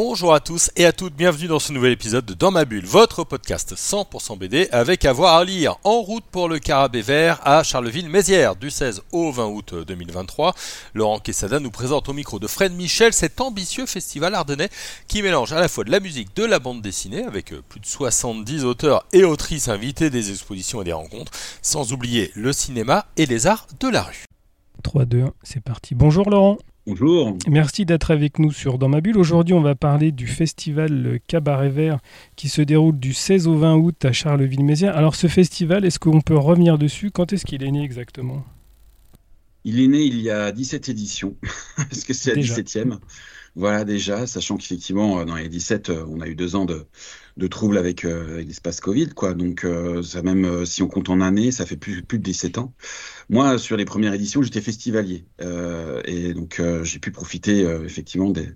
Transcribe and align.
Bonjour 0.00 0.32
à 0.32 0.38
tous 0.38 0.70
et 0.76 0.86
à 0.86 0.92
toutes, 0.92 1.16
bienvenue 1.16 1.48
dans 1.48 1.58
ce 1.58 1.72
nouvel 1.72 1.90
épisode 1.90 2.24
de 2.24 2.32
Dans 2.32 2.52
ma 2.52 2.64
bulle, 2.64 2.86
votre 2.86 3.24
podcast 3.24 3.74
100% 3.74 4.38
BD 4.38 4.68
avec 4.70 5.04
avoir 5.04 5.34
à 5.34 5.44
lire 5.44 5.76
en 5.82 6.00
route 6.02 6.22
pour 6.30 6.48
le 6.48 6.60
Carabé 6.60 7.02
Vert 7.02 7.40
à 7.42 7.64
Charleville-Mézières 7.64 8.54
du 8.54 8.70
16 8.70 9.02
au 9.10 9.32
20 9.32 9.46
août 9.46 9.74
2023. 9.74 10.54
Laurent 10.94 11.18
Quesada 11.18 11.58
nous 11.58 11.72
présente 11.72 12.08
au 12.08 12.12
micro 12.12 12.38
de 12.38 12.46
Fred 12.46 12.74
Michel 12.74 13.12
cet 13.12 13.40
ambitieux 13.40 13.86
festival 13.86 14.36
ardennais 14.36 14.68
qui 15.08 15.20
mélange 15.20 15.52
à 15.52 15.58
la 15.58 15.66
fois 15.66 15.82
de 15.82 15.90
la 15.90 15.98
musique, 15.98 16.28
de 16.36 16.44
la 16.44 16.60
bande 16.60 16.80
dessinée 16.80 17.24
avec 17.24 17.52
plus 17.68 17.80
de 17.80 17.86
70 17.86 18.64
auteurs 18.64 19.04
et 19.12 19.24
autrices 19.24 19.66
invités 19.66 20.10
des 20.10 20.30
expositions 20.30 20.80
et 20.80 20.84
des 20.84 20.92
rencontres, 20.92 21.32
sans 21.60 21.92
oublier 21.92 22.30
le 22.36 22.52
cinéma 22.52 23.06
et 23.16 23.26
les 23.26 23.48
arts 23.48 23.66
de 23.80 23.88
la 23.88 24.04
rue. 24.04 24.26
3, 24.84 25.06
2, 25.06 25.22
1, 25.22 25.32
c'est 25.42 25.60
parti. 25.60 25.96
Bonjour 25.96 26.30
Laurent. 26.30 26.56
Bonjour. 26.88 27.36
Merci 27.46 27.84
d'être 27.84 28.10
avec 28.10 28.38
nous 28.38 28.50
sur 28.50 28.78
Dans 28.78 28.88
ma 28.88 29.02
bulle. 29.02 29.18
Aujourd'hui, 29.18 29.52
on 29.52 29.60
va 29.60 29.74
parler 29.74 30.10
du 30.10 30.26
festival 30.26 31.20
Cabaret 31.26 31.68
Vert 31.68 31.98
qui 32.34 32.48
se 32.48 32.62
déroule 32.62 32.98
du 32.98 33.12
16 33.12 33.46
au 33.46 33.58
20 33.58 33.76
août 33.76 34.04
à 34.06 34.12
Charleville-Mézières. 34.12 34.96
Alors, 34.96 35.14
ce 35.14 35.26
festival, 35.26 35.84
est-ce 35.84 35.98
qu'on 35.98 36.22
peut 36.22 36.38
revenir 36.38 36.78
dessus? 36.78 37.10
Quand 37.10 37.30
est-ce 37.34 37.44
qu'il 37.44 37.62
est 37.62 37.70
né 37.70 37.84
exactement? 37.84 38.42
Il 39.64 39.80
est 39.80 39.86
né 39.86 40.00
il 40.00 40.18
y 40.22 40.30
a 40.30 40.50
17 40.50 40.88
éditions, 40.88 41.36
parce 41.76 42.04
que 42.04 42.14
c'est 42.14 42.34
la 42.34 42.40
17e. 42.40 42.96
Voilà, 43.54 43.84
déjà, 43.84 44.26
sachant 44.26 44.56
qu'effectivement, 44.56 45.22
dans 45.26 45.36
les 45.36 45.50
17, 45.50 45.90
on 46.08 46.22
a 46.22 46.26
eu 46.26 46.36
deux 46.36 46.56
ans 46.56 46.64
de, 46.64 46.86
de 47.38 47.46
troubles 47.46 47.78
avec, 47.78 48.04
euh, 48.04 48.42
l'espace 48.42 48.80
Covid, 48.80 49.10
quoi. 49.10 49.32
Donc, 49.34 49.64
euh, 49.64 50.02
ça 50.02 50.22
même, 50.22 50.66
si 50.66 50.82
on 50.82 50.88
compte 50.88 51.08
en 51.08 51.20
années, 51.20 51.52
ça 51.52 51.64
fait 51.66 51.76
plus, 51.76 52.02
plus 52.02 52.18
de 52.18 52.24
17 52.24 52.58
ans. 52.58 52.74
Moi, 53.30 53.58
sur 53.58 53.76
les 53.76 53.84
premières 53.84 54.14
éditions, 54.14 54.42
j'étais 54.42 54.60
festivalier. 54.60 55.24
Euh, 55.40 56.00
et 56.04 56.34
donc, 56.34 56.60
euh, 56.60 56.82
j'ai 56.82 56.98
pu 56.98 57.12
profiter 57.12 57.64
euh, 57.64 57.84
effectivement 57.84 58.30
des, 58.30 58.48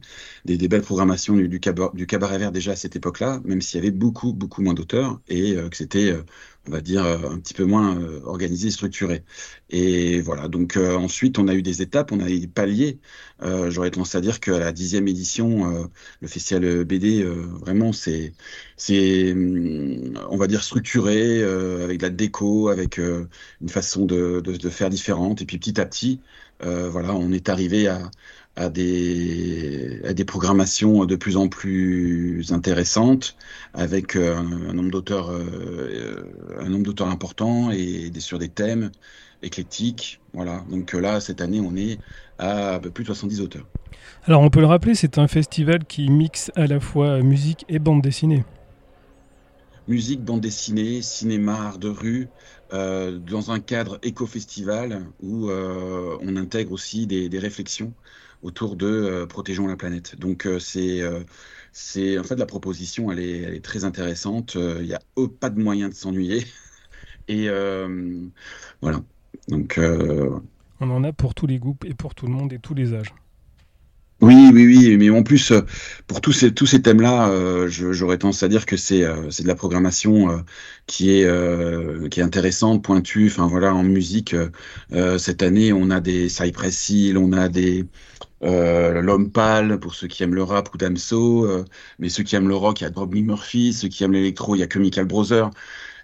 des, 0.45 0.57
des, 0.57 0.69
belles 0.69 0.83
programmations 0.83 1.37
du, 1.37 1.49
du, 1.49 1.61
cabaret, 1.61 1.91
du, 1.95 2.07
cabaret, 2.07 2.39
vert 2.39 2.53
déjà 2.53 2.73
à 2.73 2.77
cette 2.77 2.97
époque-là, 2.97 3.41
même 3.45 3.61
s'il 3.61 3.79
y 3.79 3.83
avait 3.83 3.91
beaucoup, 3.93 4.33
beaucoup 4.33 4.63
moins 4.63 4.75
d'auteurs 4.75 5.21
et 5.29 5.55
que 5.71 5.77
c'était, 5.77 6.13
on 6.69 6.71
va 6.71 6.81
dire, 6.81 7.05
un 7.05 7.39
petit 7.39 7.55
peu 7.55 7.65
moins 7.65 7.99
organisé 8.25 8.69
et 8.69 8.71
structuré. 8.71 9.25
Et 9.71 10.21
voilà, 10.21 10.49
donc 10.49 10.77
ensuite, 10.77 11.39
on 11.39 11.49
a 11.49 11.55
eu 11.55 11.63
des 11.63 11.83
étapes, 11.83 12.13
on 12.13 12.21
a 12.21 12.29
eu 12.31 12.41
des 12.41 12.47
paliers. 12.49 13.01
J'aurais 13.69 13.91
tendance 13.91 14.15
à 14.15 14.21
dire 14.21 14.41
qu'à 14.41 14.59
la 14.59 14.73
dixième 14.73 15.09
édition, 15.09 15.89
le 16.21 16.29
festival 16.29 16.85
BD, 16.85 17.25
vraiment, 17.25 17.93
c'est, 17.93 18.35
c'est, 18.77 19.35
on 19.35 20.37
va 20.37 20.47
dire, 20.47 20.63
structuré, 20.63 21.43
avec 21.43 21.99
de 21.99 22.03
la 22.05 22.11
déco, 22.11 22.69
avec 22.69 22.99
une 22.99 23.69
façon 23.69 24.05
de, 24.07 24.41
de 24.41 24.71
faire 24.71 24.91
différentes. 24.91 25.43
Et 25.43 25.47
puis 25.47 25.59
petit 25.59 25.81
à 25.81 25.87
petit, 25.87 26.21
euh, 26.65 26.89
voilà, 26.89 27.15
on 27.15 27.33
est 27.33 27.49
arrivé 27.49 27.89
à, 27.89 28.11
à, 28.57 28.69
des, 28.69 30.01
à 30.05 30.13
des 30.13 30.25
programmations 30.25 31.05
de 31.05 31.17
plus 31.17 31.37
en 31.37 31.49
plus 31.49 32.53
intéressantes, 32.53 33.37
avec 33.75 34.17
euh, 34.17 34.37
un, 34.37 34.75
nombre 34.75 34.91
d'auteurs, 34.91 35.31
euh, 35.31 36.33
un 36.59 36.69
nombre 36.69 36.85
d'auteurs 36.85 37.09
important 37.09 37.71
et 37.71 38.11
sur 38.19 38.39
des 38.39 38.49
thèmes 38.49 38.91
éclectiques. 39.43 40.21
Voilà. 40.35 40.65
Donc 40.71 40.93
là, 40.93 41.21
cette 41.21 41.41
année, 41.41 41.61
on 41.61 41.77
est 41.77 41.99
à 42.39 42.79
plus 42.79 43.05
de 43.05 43.09
70 43.09 43.41
auteurs. 43.41 43.67
Alors, 44.25 44.43
on 44.43 44.51
peut 44.51 44.61
le 44.61 44.67
rappeler, 44.67 44.95
c'est 44.95 45.19
un 45.19 45.29
festival 45.29 45.85
qui 45.85 46.09
mixe 46.09 46.51
à 46.55 46.67
la 46.67 46.81
fois 46.81 47.21
musique 47.23 47.65
et 47.69 47.79
bande 47.79 48.03
dessinée 48.03 48.45
musique, 49.89 50.25
bande 50.25 50.41
dessinée, 50.41 51.03
cinéma, 51.03 51.55
art 51.55 51.79
de 51.79 51.89
rue, 51.89 52.31
euh, 52.73 53.19
dans 53.19 53.51
un 53.51 53.61
cadre 53.61 53.99
éco-festival 54.03 55.07
où 55.21 55.51
euh, 55.51 56.17
on 56.21 56.37
intègre 56.37 56.73
aussi 56.73 57.07
des, 57.07 57.39
réflexions 57.39 57.95
autour 58.43 58.77
de 58.77 58.87
euh, 58.87 59.27
protégeons 59.27 59.67
la 59.67 59.77
planète. 59.77 60.17
Donc 60.17 60.49
c'est 60.59 61.01
c'est 61.73 62.19
en 62.19 62.25
fait 62.25 62.37
la 62.37 62.47
proposition, 62.47 63.11
elle 63.11 63.19
est, 63.21 63.39
elle 63.43 63.55
est 63.55 63.65
très 63.65 63.85
intéressante. 63.85 64.55
Il 64.57 64.87
n'y 64.87 64.95
a 64.95 65.01
pas 65.41 65.51
de 65.51 65.61
moyen 65.61 65.89
de 65.89 65.95
s'ennuyer 65.95 66.45
et 67.29 67.49
voilà. 68.81 69.03
Donc 69.49 69.81
on 70.81 70.91
en 70.91 71.05
a 71.05 71.13
pour 71.13 71.35
tous 71.35 71.47
les 71.47 71.59
groupes 71.59 71.85
et 71.85 71.95
pour 71.95 72.15
tout 72.15 72.27
le 72.27 72.33
monde 72.33 72.53
et 72.53 72.59
tous 72.59 72.75
les 72.75 72.95
âges. 72.95 73.15
Oui, 74.23 74.51
oui, 74.55 74.67
oui, 74.67 74.97
mais 74.99 75.11
en 75.11 75.25
plus, 75.25 75.51
euh, 75.51 75.63
pour 76.07 76.21
tous 76.21 76.31
ces, 76.31 76.55
tous 76.55 76.65
ces 76.67 76.81
thèmes-là, 76.81 77.29
euh, 77.31 77.67
j'aurais 77.69 78.19
tendance 78.19 78.45
à 78.45 78.49
dire 78.49 78.67
que 78.67 78.77
c'est 78.77 79.03
euh, 79.03 79.29
de 79.37 79.49
la 79.49 79.57
programmation 79.57 80.31
euh, 80.31 80.39
qui, 80.87 81.11
est, 81.11 81.25
euh, 81.25 82.09
qui 82.09 82.21
est 82.21 82.23
intéressante, 82.23 82.85
pointue. 82.85 83.27
Enfin 83.27 83.49
voilà, 83.49 83.75
en 83.75 83.83
musique, 83.83 84.37
cette 85.19 85.43
année, 85.43 85.73
on 85.73 85.91
a 85.91 86.01
des 86.01 86.29
Cypress 86.29 86.89
Hill, 86.89 87.19
on 87.19 87.33
a 87.33 87.49
des 87.49 87.85
L'Homme 88.43 89.31
Pâle, 89.33 89.79
pour 89.81 89.95
ceux 89.95 90.09
qui 90.09 90.23
aiment 90.23 90.35
le 90.35 90.43
rap, 90.45 90.73
ou 90.75 90.79
Damso, 90.79 91.49
mais 91.99 92.09
ceux 92.09 92.23
qui 92.25 92.37
aiment 92.37 92.49
le 92.49 92.57
rock, 92.57 92.81
il 92.81 92.85
y 92.85 92.87
a 92.87 92.91
Bob 92.91 93.15
Murphy, 93.15 93.73
ceux 93.73 93.89
qui 93.89 94.05
aiment 94.05 94.13
l'électro, 94.13 94.55
il 94.57 94.61
y 94.61 94.63
a 94.63 94.67
que 94.69 94.79
Michael 94.79 95.07
Brother. 95.07 95.51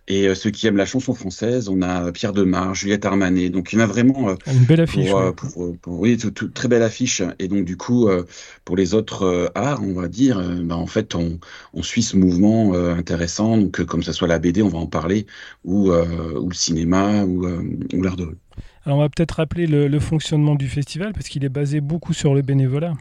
Et 0.08 0.26
euh, 0.26 0.34
ceux 0.34 0.50
qui 0.50 0.66
aiment 0.66 0.78
la 0.78 0.86
chanson 0.86 1.14
française, 1.14 1.68
on 1.68 1.82
a 1.82 2.10
Pierre 2.12 2.32
Demar, 2.32 2.74
Juliette 2.74 3.04
Armanet. 3.04 3.50
Donc 3.50 3.72
il 3.72 3.78
y 3.78 3.82
en 3.82 3.84
a 3.84 3.86
vraiment. 3.86 4.30
Euh, 4.30 4.34
Une 4.46 4.64
belle 4.64 4.80
affiche. 4.80 5.10
Pour, 5.10 5.34
pour, 5.34 5.76
pour, 5.76 6.00
oui, 6.00 6.18
très 6.54 6.68
belle 6.68 6.82
affiche. 6.82 7.22
Et 7.38 7.46
donc 7.46 7.64
du 7.64 7.76
coup, 7.76 8.08
euh, 8.08 8.24
pour 8.64 8.76
les 8.76 8.94
autres 8.94 9.52
arts, 9.54 9.82
on 9.82 9.92
va 9.92 10.08
dire, 10.08 10.42
bah, 10.64 10.76
en 10.76 10.86
fait, 10.86 11.14
on, 11.14 11.38
on, 11.74 11.82
suit 11.82 12.02
ce 12.02 12.16
mouvement 12.16 12.72
intéressant. 12.74 13.58
Donc 13.58 13.84
comme 13.84 14.02
ça 14.02 14.12
soit 14.12 14.28
la 14.28 14.38
BD, 14.38 14.62
on 14.62 14.68
va 14.68 14.78
en 14.78 14.86
parler, 14.86 15.26
ou, 15.64 15.90
ou 15.90 16.48
le 16.48 16.54
cinéma, 16.54 17.24
ou, 17.24 17.46
ou 17.46 18.02
l'art 18.02 18.16
de 18.16 18.24
rue. 18.24 18.36
Alors 18.84 18.98
on 18.98 19.02
va 19.02 19.08
peut-être 19.10 19.32
rappeler 19.32 19.66
le, 19.66 19.86
le 19.86 20.00
fonctionnement 20.00 20.54
du 20.54 20.68
festival 20.68 21.12
parce 21.12 21.28
qu'il 21.28 21.44
est 21.44 21.50
basé 21.50 21.80
beaucoup 21.80 22.14
sur 22.14 22.34
le 22.34 22.40
bénévolat. 22.40 22.94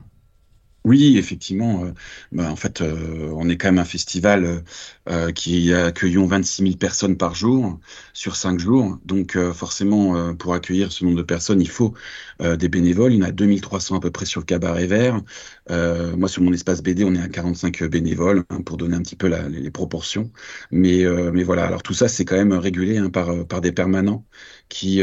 Oui, 0.87 1.17
effectivement. 1.17 1.83
Euh, 1.83 1.91
bah, 2.31 2.49
en 2.49 2.55
fait, 2.55 2.79
euh, 2.79 3.29
on 3.35 3.49
est 3.49 3.57
quand 3.57 3.67
même 3.67 3.77
un 3.77 3.83
festival 3.83 4.63
euh, 5.09 5.31
qui 5.33 5.73
accueillons 5.73 6.25
26 6.25 6.63
000 6.63 6.75
personnes 6.77 7.17
par 7.17 7.35
jour 7.35 7.77
sur 8.13 8.37
cinq 8.37 8.57
jours. 8.57 8.97
Donc, 9.03 9.37
forcément, 9.53 10.33
pour 10.35 10.53
accueillir 10.53 10.93
ce 10.93 11.03
nombre 11.03 11.17
de 11.17 11.23
personnes, 11.23 11.59
il 11.61 11.69
faut 11.69 11.93
des 12.39 12.69
bénévoles. 12.69 13.13
Il 13.13 13.19
y 13.19 13.23
en 13.23 13.25
a 13.27 13.31
2300 13.31 13.97
à 13.97 13.99
peu 13.99 14.11
près 14.11 14.25
sur 14.25 14.39
le 14.41 14.45
cabaret 14.45 14.87
vert. 14.87 15.21
moi, 15.69 16.29
sur 16.29 16.41
mon 16.41 16.53
espace 16.53 16.81
BD, 16.81 17.03
on 17.03 17.15
est 17.15 17.21
à 17.21 17.27
45 17.27 17.83
bénévoles 17.85 18.43
hein, 18.49 18.61
pour 18.61 18.77
donner 18.77 18.95
un 18.95 19.01
petit 19.01 19.15
peu 19.15 19.27
les, 19.27 19.71
proportions. 19.71 20.31
Mais, 20.71 21.05
voilà. 21.43 21.65
Alors 21.65 21.83
tout 21.83 21.93
ça, 21.93 22.07
c'est 22.07 22.25
quand 22.25 22.37
même 22.37 22.53
régulé 22.53 22.97
hein, 22.97 23.09
par, 23.09 23.61
des 23.61 23.71
permanents 23.71 24.25
qui, 24.69 25.01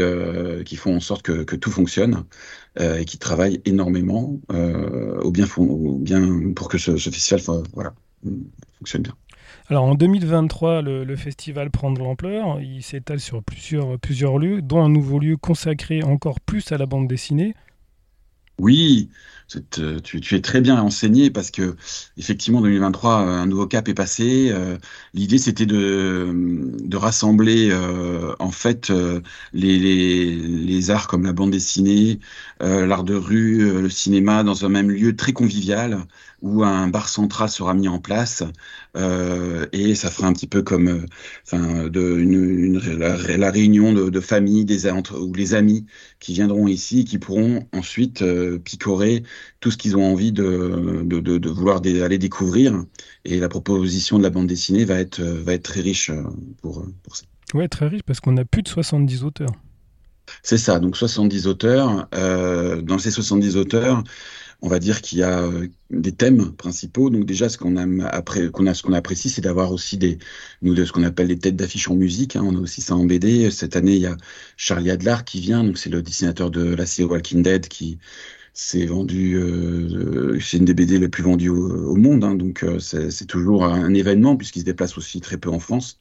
font 0.77 0.95
en 0.95 0.99
sorte 0.99 1.23
que 1.23 1.55
tout 1.55 1.71
fonctionne. 1.71 2.25
Euh, 2.77 2.97
et 2.97 3.05
qui 3.05 3.17
travaillent 3.17 3.61
énormément 3.63 4.37
euh, 4.51 5.17
au, 5.21 5.31
bien, 5.31 5.47
au 5.57 5.97
bien 5.97 6.51
pour 6.53 6.67
que 6.67 6.77
ce, 6.77 6.97
ce 6.97 7.09
festival 7.09 7.63
voilà, 7.73 7.93
fonctionne 8.79 9.03
bien. 9.03 9.15
Alors 9.69 9.85
en 9.85 9.95
2023, 9.95 10.81
le, 10.81 11.05
le 11.05 11.15
festival 11.15 11.71
prend 11.71 11.89
de 11.91 11.99
l'ampleur, 11.99 12.59
il 12.59 12.83
s'étale 12.83 13.21
sur 13.21 13.41
plusieurs, 13.43 13.97
plusieurs 13.97 14.39
lieux, 14.39 14.61
dont 14.61 14.83
un 14.83 14.89
nouveau 14.89 15.19
lieu 15.19 15.37
consacré 15.37 16.03
encore 16.03 16.41
plus 16.41 16.73
à 16.73 16.77
la 16.77 16.85
bande 16.85 17.07
dessinée. 17.07 17.55
Oui, 18.59 19.09
tu, 19.47 20.21
tu, 20.21 20.35
es 20.35 20.41
très 20.41 20.61
bien 20.61 20.81
enseigné 20.81 21.29
parce 21.29 21.51
que 21.51 21.75
effectivement 22.17 22.61
2023 22.61 23.21
euh, 23.21 23.41
un 23.41 23.45
nouveau 23.45 23.67
cap 23.67 23.87
est 23.87 23.93
passé. 23.93 24.49
Euh, 24.51 24.77
l'idée 25.13 25.37
c'était 25.37 25.65
de, 25.65 26.95
rassembler 26.95 27.75
en 28.39 28.51
fait 28.51 28.91
les, 29.53 30.89
arts 30.89 31.07
comme 31.07 31.23
la 31.23 31.33
bande 31.33 31.51
dessinée, 31.51 32.19
l'art 32.61 33.03
de 33.03 33.15
rue, 33.15 33.81
le 33.81 33.89
cinéma 33.89 34.43
dans 34.43 34.65
un 34.65 34.69
même 34.69 34.89
lieu 34.89 35.15
très 35.15 35.33
convivial 35.33 36.05
où 36.45 36.63
un 36.63 36.87
bar 36.87 37.09
central 37.09 37.49
sera 37.49 37.73
mis 37.73 37.87
en 37.87 37.99
place 37.99 38.43
et 39.73 39.95
ça 39.95 40.09
fera 40.09 40.27
un 40.27 40.33
petit 40.33 40.47
peu 40.47 40.61
comme 40.61 41.05
enfin 41.45 41.87
de 41.87 42.17
une, 42.17 42.33
une, 42.33 42.79
la, 42.97 43.51
réunion 43.51 43.91
de, 43.91 44.09
de 44.09 44.19
familles 44.21 44.63
des 44.63 44.89
entre, 44.89 45.19
ou 45.19 45.33
les 45.33 45.53
amis 45.53 45.85
qui 46.19 46.33
viendront 46.33 46.67
ici 46.67 47.03
qui 47.03 47.17
pourront 47.17 47.67
ensuite 47.73 48.23
picorer 48.63 49.23
tout 49.59 49.71
ce 49.71 49.77
qu'ils 49.77 49.97
ont 49.97 50.05
envie 50.05 50.31
de, 50.31 51.03
de, 51.03 51.19
de, 51.19 51.37
de 51.37 51.49
vouloir 51.49 51.77
aller 51.77 52.17
découvrir. 52.17 52.85
Et 53.23 53.39
la 53.39 53.49
proposition 53.49 54.17
de 54.17 54.23
la 54.23 54.29
bande 54.29 54.47
dessinée 54.47 54.85
va 54.85 54.99
être, 54.99 55.21
va 55.21 55.53
être 55.53 55.63
très 55.63 55.81
riche 55.81 56.09
euh, 56.09 56.23
pour, 56.61 56.85
pour 57.03 57.15
ça. 57.15 57.25
Oui, 57.53 57.67
très 57.69 57.87
riche 57.87 58.03
parce 58.03 58.19
qu'on 58.19 58.37
a 58.37 58.45
plus 58.45 58.61
de 58.61 58.67
70 58.67 59.23
auteurs. 59.23 59.51
C'est 60.43 60.57
ça, 60.57 60.79
donc 60.79 60.97
70 60.97 61.47
auteurs. 61.47 62.07
Euh, 62.13 62.81
dans 62.81 62.97
ces 62.97 63.11
70 63.11 63.57
auteurs, 63.57 64.03
on 64.65 64.67
va 64.67 64.79
dire 64.79 65.01
qu'il 65.01 65.19
y 65.19 65.23
a 65.23 65.41
euh, 65.41 65.67
des 65.91 66.11
thèmes 66.11 66.51
principaux. 66.53 67.11
Donc 67.11 67.25
déjà, 67.25 67.49
ce 67.49 67.57
qu'on 67.59 67.77
a 67.77 68.07
après, 68.07 68.49
qu'on 68.49 68.65
a, 68.65 68.73
ce 68.73 68.81
qu'on 68.81 68.93
apprécie, 68.93 69.29
c'est 69.29 69.41
d'avoir 69.41 69.71
aussi 69.71 69.97
des, 69.97 70.17
nous, 70.63 70.73
de 70.73 70.83
ce 70.85 70.91
qu'on 70.91 71.03
appelle 71.03 71.27
les 71.27 71.37
têtes 71.37 71.55
d'affiche 71.55 71.87
en 71.87 71.95
musique. 71.95 72.35
Hein. 72.35 72.43
On 72.43 72.55
a 72.55 72.59
aussi 72.59 72.81
ça 72.81 72.95
en 72.95 73.05
BD. 73.05 73.51
Cette 73.51 73.75
année, 73.75 73.93
il 73.93 74.01
y 74.01 74.07
a 74.07 74.17
Charlie 74.57 74.89
Adler 74.89 75.17
qui 75.23 75.39
vient. 75.39 75.63
Donc 75.63 75.77
c'est 75.77 75.91
le 75.91 76.01
dessinateur 76.01 76.49
de 76.49 76.63
la 76.73 76.87
série 76.87 77.07
Walking 77.07 77.43
Dead 77.43 77.67
qui 77.67 77.99
c'est 78.57 78.85
vendu, 78.85 79.37
c'est 80.39 80.55
une 80.55 80.63
des 80.63 80.73
BD 80.73 80.97
les 80.97 81.09
plus 81.09 81.23
vendues 81.23 81.49
au, 81.49 81.95
monde, 81.95 82.23
hein, 82.23 82.35
donc 82.35 82.65
c'est 82.79 83.25
toujours 83.27 83.65
un, 83.65 83.93
événement 83.93 84.37
puisqu'il 84.37 84.61
se 84.61 84.65
déplace 84.65 84.97
aussi 84.97 85.19
très 85.19 85.35
peu 85.35 85.49
en 85.49 85.59
France. 85.59 85.99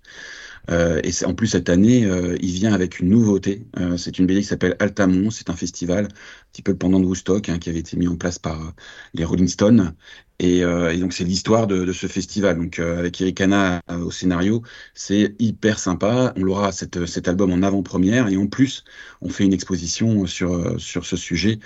Euh, 0.70 1.00
et 1.04 1.24
en 1.24 1.34
plus 1.34 1.48
cette 1.48 1.68
année, 1.68 2.04
euh, 2.04 2.36
il 2.40 2.52
vient 2.52 2.72
avec 2.72 3.00
une 3.00 3.10
nouveauté. 3.10 3.66
Euh, 3.78 3.96
c'est 3.96 4.18
une 4.18 4.26
BD 4.26 4.40
qui 4.40 4.46
s'appelle 4.46 4.76
Altamont. 4.78 5.30
C'est 5.30 5.50
un 5.50 5.56
festival, 5.56 6.08
petit 6.54 6.62
peu 6.62 6.76
pendant 6.76 7.00
de 7.00 7.04
Woodstock, 7.04 7.48
hein, 7.48 7.58
qui 7.58 7.68
avait 7.68 7.80
été 7.80 7.96
mis 7.96 8.08
en 8.08 8.16
place 8.16 8.38
par 8.38 8.72
les 9.12 9.24
Rolling 9.24 9.48
Stones. 9.48 9.94
Et, 10.40 10.58
et 10.58 10.96
donc 10.98 11.12
c'est 11.12 11.22
l'histoire 11.22 11.68
de, 11.68 11.84
de, 11.84 11.92
ce 11.92 12.08
festival. 12.08 12.58
Donc 12.58 12.80
avec 12.80 13.20
Eric 13.20 13.40
Hanna 13.40 13.80
au 13.88 14.10
scénario, 14.10 14.62
c'est 14.92 15.36
hyper 15.38 15.78
sympa. 15.78 16.32
On 16.36 16.42
l'aura 16.42 16.72
cet 16.72 17.28
album 17.28 17.52
en 17.52 17.62
avant-première 17.62 18.26
et 18.26 18.36
en 18.36 18.48
plus 18.48 18.82
on 19.20 19.28
fait 19.28 19.44
une 19.44 19.52
exposition 19.52 20.26
sur 20.26 20.80
sur 20.80 21.06
ce 21.06 21.16
sujet 21.16 21.60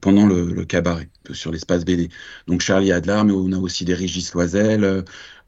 pendant 0.00 0.26
le, 0.26 0.52
le, 0.52 0.64
cabaret 0.64 1.08
sur 1.30 1.52
l'espace 1.52 1.84
BD. 1.84 2.08
Donc 2.48 2.60
Charlie 2.60 2.90
Adler, 2.90 3.22
mais 3.24 3.32
on 3.32 3.52
a 3.52 3.58
aussi 3.58 3.84
des 3.84 3.94
Régis 3.94 4.34
Loisel, 4.34 5.04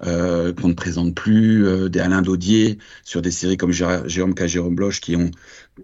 euh, 0.06 0.52
qu'on 0.52 0.68
ne 0.68 0.74
présente 0.74 1.14
plus, 1.16 1.66
euh, 1.66 1.88
des 1.88 1.98
Alain 1.98 2.22
Daudier 2.22 2.78
sur 3.02 3.20
des 3.20 3.32
séries 3.32 3.56
comme 3.56 3.72
Jérôme 3.72 4.34
K. 4.34 4.46
Jérôme 4.46 4.76
Bloch 4.76 5.00
qui 5.00 5.16
ont 5.16 5.32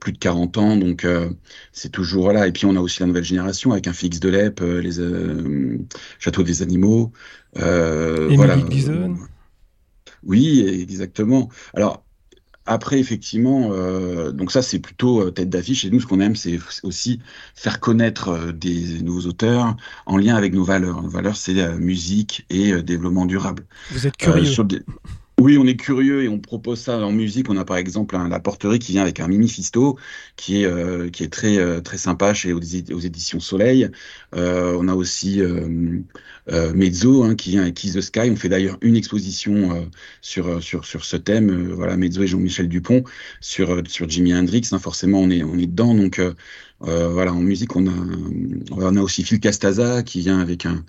plus 0.00 0.12
de 0.12 0.18
40 0.18 0.58
ans, 0.58 0.76
donc 0.76 1.04
euh, 1.04 1.30
c'est 1.72 1.90
toujours 1.90 2.32
là. 2.32 2.46
Et 2.46 2.52
puis 2.52 2.66
on 2.66 2.76
a 2.76 2.80
aussi 2.80 3.00
la 3.00 3.06
nouvelle 3.06 3.24
génération 3.24 3.72
avec 3.72 3.86
un 3.86 3.92
Fix 3.92 4.20
de 4.20 4.28
Lep, 4.28 4.60
les 4.60 5.00
Châteaux 6.18 6.42
des 6.42 6.62
animaux, 6.62 7.12
voilà. 7.54 8.56
Oui, 10.26 10.64
exactement. 10.66 11.50
Alors 11.74 12.04
après, 12.66 12.98
effectivement, 12.98 13.70
euh, 13.72 14.32
donc 14.32 14.50
ça 14.50 14.62
c'est 14.62 14.78
plutôt 14.78 15.20
euh, 15.20 15.30
tête 15.30 15.50
d'affiche. 15.50 15.84
Et 15.84 15.90
nous, 15.90 16.00
ce 16.00 16.06
qu'on 16.06 16.20
aime, 16.20 16.34
c'est 16.34 16.58
aussi 16.82 17.20
faire 17.54 17.78
connaître 17.78 18.28
euh, 18.28 18.52
des 18.52 19.02
nouveaux 19.02 19.28
auteurs 19.28 19.76
en 20.06 20.16
lien 20.16 20.34
avec 20.34 20.54
nos 20.54 20.64
valeurs. 20.64 21.02
Nos 21.02 21.10
valeurs, 21.10 21.36
c'est 21.36 21.54
musique 21.78 22.46
et 22.48 22.82
développement 22.82 23.26
durable. 23.26 23.66
Vous 23.90 24.06
êtes 24.06 24.16
curieux. 24.16 24.50
Oui, 25.44 25.58
on 25.58 25.66
est 25.66 25.76
curieux 25.76 26.22
et 26.22 26.28
on 26.30 26.38
propose 26.38 26.80
ça 26.80 26.98
en 27.00 27.12
musique. 27.12 27.50
On 27.50 27.58
a 27.58 27.66
par 27.66 27.76
exemple 27.76 28.16
la 28.16 28.40
porterie 28.40 28.78
qui 28.78 28.92
vient 28.92 29.02
avec 29.02 29.20
un 29.20 29.28
mini 29.28 29.46
fisto 29.46 29.98
qui 30.36 30.62
est 30.62 30.64
euh, 30.64 31.10
qui 31.10 31.22
est 31.22 31.28
très 31.28 31.58
euh, 31.58 31.82
très 31.82 31.98
sympa 31.98 32.32
chez 32.32 32.54
aux, 32.54 32.60
éditions 32.62 33.40
Soleil. 33.40 33.90
Euh, 34.34 34.74
on 34.80 34.88
a 34.88 34.94
aussi 34.94 35.42
Mezzo 36.48 37.24
hein, 37.24 37.34
qui 37.34 37.50
vient 37.50 37.60
avec 37.60 37.74
Kiss 37.74 37.92
the 37.92 38.00
Sky. 38.00 38.30
On 38.30 38.36
fait 38.36 38.48
d'ailleurs 38.48 38.78
une 38.80 38.96
exposition 38.96 39.86
sur 40.22 40.62
sur 40.62 40.86
sur 40.86 41.04
ce 41.04 41.18
thème. 41.18 41.72
voilà, 41.74 41.98
Mezzo 41.98 42.22
et 42.22 42.26
Jean-Michel 42.26 42.66
Dupont 42.66 43.04
sur 43.42 43.82
sur 43.86 44.08
Jimi 44.08 44.34
Hendrix. 44.34 44.70
Hein, 44.72 44.78
forcément, 44.78 45.20
on 45.20 45.28
est 45.28 45.42
on 45.42 45.58
est 45.58 45.66
dedans. 45.66 45.94
Donc 45.94 46.22
voilà, 46.80 47.32
en 47.32 47.40
musique, 47.40 47.76
on 47.76 47.86
a 47.86 47.92
on 48.72 48.96
a 48.96 49.00
aussi 49.00 49.24
Phil 49.24 49.40
Castaza 49.40 50.02
qui 50.02 50.20
vient 50.20 50.38
avec 50.38 50.66
un 50.66 50.84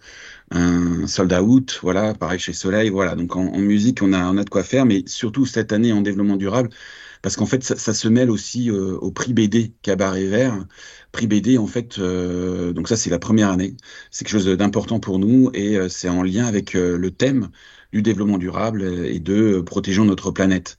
un 0.51 1.07
soldat 1.07 1.43
out, 1.43 1.79
voilà, 1.81 2.13
pareil 2.13 2.39
chez 2.39 2.53
Soleil, 2.53 2.89
voilà. 2.89 3.15
Donc 3.15 3.35
en, 3.35 3.57
musique, 3.57 4.01
on 4.01 4.13
a, 4.13 4.29
on 4.31 4.37
a 4.37 4.43
de 4.43 4.49
quoi 4.49 4.63
faire, 4.63 4.85
mais 4.85 5.03
surtout 5.07 5.45
cette 5.45 5.71
année 5.73 5.91
en 5.91 6.01
développement 6.01 6.37
durable, 6.37 6.69
parce 7.21 7.35
qu'en 7.35 7.45
fait, 7.45 7.63
ça, 7.63 7.93
se 7.93 8.07
mêle 8.07 8.29
aussi 8.29 8.69
euh, 8.69 8.97
au 8.97 9.11
prix 9.11 9.33
BD 9.33 9.73
Cabaret 9.81 10.25
Vert. 10.25 10.65
Prix 11.11 11.27
BD, 11.27 11.57
en 11.57 11.67
fait, 11.67 11.97
euh, 11.99 12.73
donc 12.73 12.87
ça 12.89 12.97
c'est 12.97 13.09
la 13.09 13.19
première 13.19 13.49
année, 13.49 13.75
c'est 14.11 14.25
quelque 14.25 14.33
chose 14.33 14.45
d'important 14.57 14.99
pour 14.99 15.17
nous 15.19 15.49
et 15.53 15.77
euh, 15.77 15.89
c'est 15.89 16.09
en 16.09 16.23
lien 16.23 16.45
avec 16.45 16.73
le 16.73 17.09
thème 17.11 17.49
du 17.93 18.01
développement 18.01 18.37
durable 18.37 18.83
et 18.83 19.19
de 19.19 19.61
protégeons 19.61 20.05
notre 20.05 20.31
planète. 20.31 20.77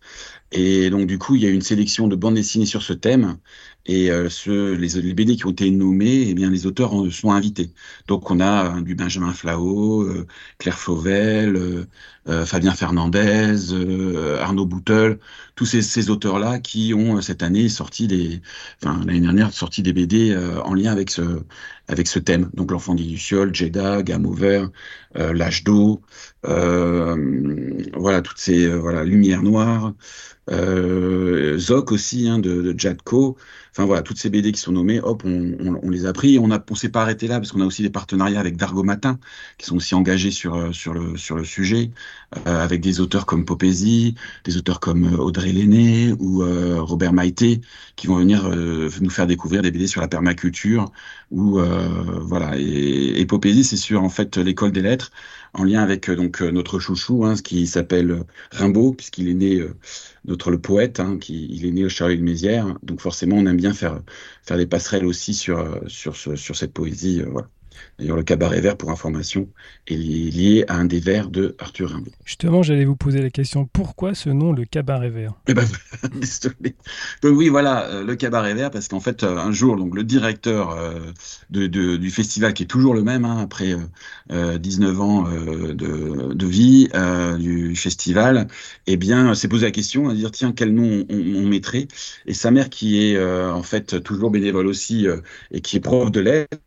Et 0.53 0.91
donc, 0.91 1.07
du 1.07 1.19
coup, 1.19 1.35
il 1.35 1.43
y 1.43 1.47
a 1.47 1.51
une 1.51 1.63
sélection 1.63 2.09
de 2.09 2.17
bandes 2.17 2.35
dessinées 2.35 2.67
sur 2.67 2.83
ce 2.83 2.93
thème. 2.93 3.39
Et 3.87 4.11
euh, 4.11 4.29
ce, 4.29 4.75
les, 4.75 5.01
les, 5.01 5.15
BD 5.15 5.37
qui 5.37 5.47
ont 5.47 5.51
été 5.51 5.71
nommés, 5.71 6.29
eh 6.29 6.35
bien, 6.35 6.51
les 6.51 6.67
auteurs 6.67 6.93
en 6.93 7.09
sont 7.11 7.31
invités. 7.31 7.71
Donc, 8.09 8.31
on 8.31 8.41
a 8.41 8.81
du 8.81 8.97
Benjamin 8.97 9.33
Flao, 9.33 10.03
euh, 10.03 10.27
Claire 10.59 10.79
Fauvel, 10.79 11.87
euh, 12.29 12.45
Fabien 12.45 12.73
Fernandez, 12.73 13.55
Arnaud 14.41 14.67
Boutel, 14.67 15.19
tous 15.55 15.67
ces, 15.67 15.83
ces 15.83 16.11
auteurs-là 16.11 16.59
qui 16.59 16.93
ont 16.95 17.21
cette 17.21 17.45
année 17.45 17.69
sorti 17.69 18.09
des, 18.09 18.43
enfin 18.83 19.01
l'année 19.07 19.21
dernière 19.21 19.53
sorti 19.53 19.83
des 19.83 19.93
BD 19.93 20.37
en 20.65 20.75
lien 20.75 20.91
avec 20.91 21.11
ce, 21.11 21.23
avec 21.87 22.09
ce 22.09 22.19
thème. 22.19 22.51
Donc, 22.55 22.73
l'enfant 22.73 22.95
d'Iluciol, 22.95 23.55
Jeddah, 23.55 24.03
Gamme 24.03 24.27
Over, 24.27 24.67
L'âge 25.15 25.63
d'eau, 25.63 26.03
voilà 26.43 28.23
toutes 28.23 28.39
ces 28.39 28.69
voilà 28.69 29.05
lumières 29.05 29.43
noires 29.43 29.93
euh, 30.51 31.59
Zoc 31.59 31.93
aussi 31.93 32.29
hein, 32.29 32.39
de, 32.39 32.63
de 32.63 32.79
Jadko. 32.79 33.37
Enfin 33.73 33.85
voilà, 33.85 34.03
toutes 34.03 34.17
ces 34.19 34.31
BD 34.31 34.53
qui 34.53 34.61
sont 34.61 34.73
nommées, 34.73 35.01
hop, 35.01 35.23
on, 35.27 35.55
on, 35.61 35.79
on 35.83 35.91
les 35.91 36.07
a 36.07 36.13
pris. 36.15 36.39
On 36.39 36.49
on 36.51 36.75
s'est 36.75 36.89
pas 36.89 37.03
arrêté 37.03 37.29
là 37.29 37.39
parce 37.39 37.53
qu'on 37.53 37.61
a 37.61 37.67
aussi 37.67 37.83
des 37.83 37.91
partenariats 37.91 38.41
avec 38.41 38.57
Dargo 38.57 38.83
Matin 38.83 39.19
qui 39.59 39.67
sont 39.67 39.77
aussi 39.77 39.95
engagés 39.95 40.31
sur 40.31 40.55
euh, 40.55 40.73
sur 40.73 40.95
le 40.95 41.17
sur 41.19 41.37
le 41.37 41.45
sujet, 41.45 41.91
euh, 42.47 42.65
avec 42.65 42.81
des 42.81 43.01
auteurs 43.01 43.27
comme 43.27 43.45
Popézy, 43.45 44.15
des 44.45 44.57
auteurs 44.57 44.81
comme 44.81 45.05
euh, 45.05 45.19
Audrey 45.19 45.53
Lenné 45.53 46.15
ou 46.19 46.43
euh, 46.43 46.81
Robert 46.81 47.13
Maïté 47.13 47.61
qui 47.97 48.07
vont 48.07 48.17
venir 48.19 48.49
nous 48.49 49.11
faire 49.11 49.27
découvrir 49.27 49.63
des 49.63 49.71
BD 49.71 49.87
sur 49.87 50.01
la 50.01 50.09
permaculture 50.09 50.91
ou 51.31 51.59
voilà. 52.21 52.59
Et, 52.59 53.21
et 53.21 53.27
c'est 53.63 53.77
sur 53.77 54.03
en 54.03 54.09
fait 54.09 54.37
l'école 54.37 54.73
des 54.73 54.83
lettres 54.83 55.11
en 55.55 55.65
lien 55.65 55.83
avec 55.83 56.11
donc 56.11 56.41
notre 56.43 56.79
chouchou, 56.79 57.25
hein, 57.25 57.37
ce 57.37 57.43
qui 57.43 57.67
s'appelle 57.67 58.25
Rimbaud 58.53 58.93
puisqu'il 58.93 59.29
est 59.29 59.35
né 59.35 59.63
le 60.51 60.61
poète, 60.61 61.01
hein, 61.01 61.19
qui 61.19 61.47
il 61.51 61.67
est 61.67 61.71
né 61.73 61.85
au 61.85 61.89
Charlie 61.89 62.19
de 62.19 62.23
Mézières, 62.23 62.79
donc 62.83 63.01
forcément 63.01 63.37
on 63.37 63.47
aime 63.47 63.57
bien 63.57 63.73
faire 63.75 64.03
faire 64.43 64.57
des 64.57 64.67
passerelles 64.67 65.05
aussi 65.07 65.35
sur 65.35 65.81
sur 65.89 66.17
sur 66.17 66.57
cette 66.57 66.73
poésie. 66.73 67.23
Euh, 67.23 67.29
voilà. 67.31 67.49
D'ailleurs, 67.99 68.17
le 68.17 68.23
cabaret 68.23 68.61
vert, 68.61 68.77
pour 68.77 68.91
information, 68.91 69.49
est 69.87 69.95
lié 69.97 70.65
à 70.69 70.77
un 70.77 70.85
des 70.85 71.01
vers 71.01 71.31
de 71.31 71.55
Arthur 71.59 71.91
Rimbaud. 71.91 72.11
Justement, 72.25 72.63
j'allais 72.63 72.85
vous 72.85 72.97
poser 72.97 73.23
la 73.23 73.31
question 73.31 73.67
pourquoi 73.67 74.15
ce 74.15 74.31
nom, 74.31 74.53
le 74.53 74.65
cabaret 74.65 75.11
vert? 75.11 75.35
Eh 75.49 75.55
ben, 75.55 75.65
Donc 77.23 77.37
oui, 77.37 77.49
voilà, 77.49 77.87
euh, 77.87 78.05
le 78.05 78.17
cabaret 78.17 78.55
vert, 78.55 78.71
parce 78.71 78.89
qu'en 78.89 79.01
fait, 79.01 79.23
euh, 79.23 79.37
un 79.39 79.53
jour, 79.53 79.77
donc 79.77 79.95
le 79.95 80.05
directeur 80.05 80.71
euh, 80.71 81.01
de, 81.51 81.67
de, 81.67 81.97
du 81.97 82.11
festival, 82.11 82.55
qui 82.55 82.65
est 82.65 82.67
toujours 82.67 82.95
le 82.95 83.03
même, 83.03 83.25
hein, 83.25 83.39
après 83.41 83.75
euh, 84.33 84.59
19 84.59 85.01
ans 85.01 85.23
de, 85.23 86.33
de, 86.35 86.47
vie 86.47 86.89
du 87.39 87.75
festival, 87.77 88.49
eh 88.87 88.97
bien, 88.97 89.35
s'est 89.35 89.49
posé 89.49 89.67
la 89.67 89.73
question, 89.73 90.09
à 90.09 90.15
dire 90.15 90.31
tiens, 90.31 90.53
quel 90.53 90.75
nom 90.75 91.05
on, 91.09 91.17
on 91.17 91.47
mettrait? 91.47 91.89
Et 92.27 92.35
sa 92.35 92.51
mère, 92.51 92.71
qui 92.71 93.03
est 93.03 93.21
en 93.21 93.63
fait 93.63 94.03
toujours 94.03 94.31
bénévole 94.31 94.67
aussi 94.67 95.07
et 95.51 95.61
qui 95.61 95.77
est 95.77 95.81
prof 95.81 96.11
de 96.11 96.21
lettres, 96.21 96.59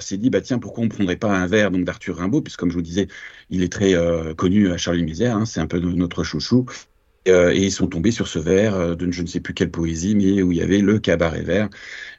s'est 0.00 0.16
dit 0.16 0.30
bah 0.30 0.40
tiens 0.40 0.58
pourquoi 0.58 0.84
on 0.84 0.88
prendrait 0.88 1.16
pas 1.16 1.30
un 1.36 1.46
verre 1.46 1.70
donc 1.70 1.84
d'Arthur 1.84 2.16
Rimbaud 2.16 2.42
puisque 2.42 2.60
comme 2.60 2.70
je 2.70 2.76
vous 2.76 2.82
disais 2.82 3.08
il 3.50 3.62
est 3.62 3.72
très 3.72 3.94
euh, 3.94 4.34
connu 4.34 4.70
à 4.70 4.76
Charlie 4.76 5.02
Misère 5.02 5.36
hein, 5.36 5.44
c'est 5.44 5.60
un 5.60 5.66
peu 5.66 5.78
notre 5.78 6.24
chouchou. 6.24 6.66
Euh, 7.28 7.50
et 7.50 7.64
ils 7.64 7.70
sont 7.70 7.86
tombés 7.86 8.12
sur 8.12 8.26
ce 8.26 8.38
vers 8.38 8.74
euh, 8.74 8.94
de 8.94 9.10
je 9.10 9.20
ne 9.20 9.26
sais 9.26 9.40
plus 9.40 9.52
quelle 9.52 9.70
poésie 9.70 10.14
mais 10.14 10.40
où 10.40 10.52
il 10.52 10.58
y 10.58 10.62
avait 10.62 10.78
le 10.78 10.98
cabaret 10.98 11.42
vert. 11.42 11.68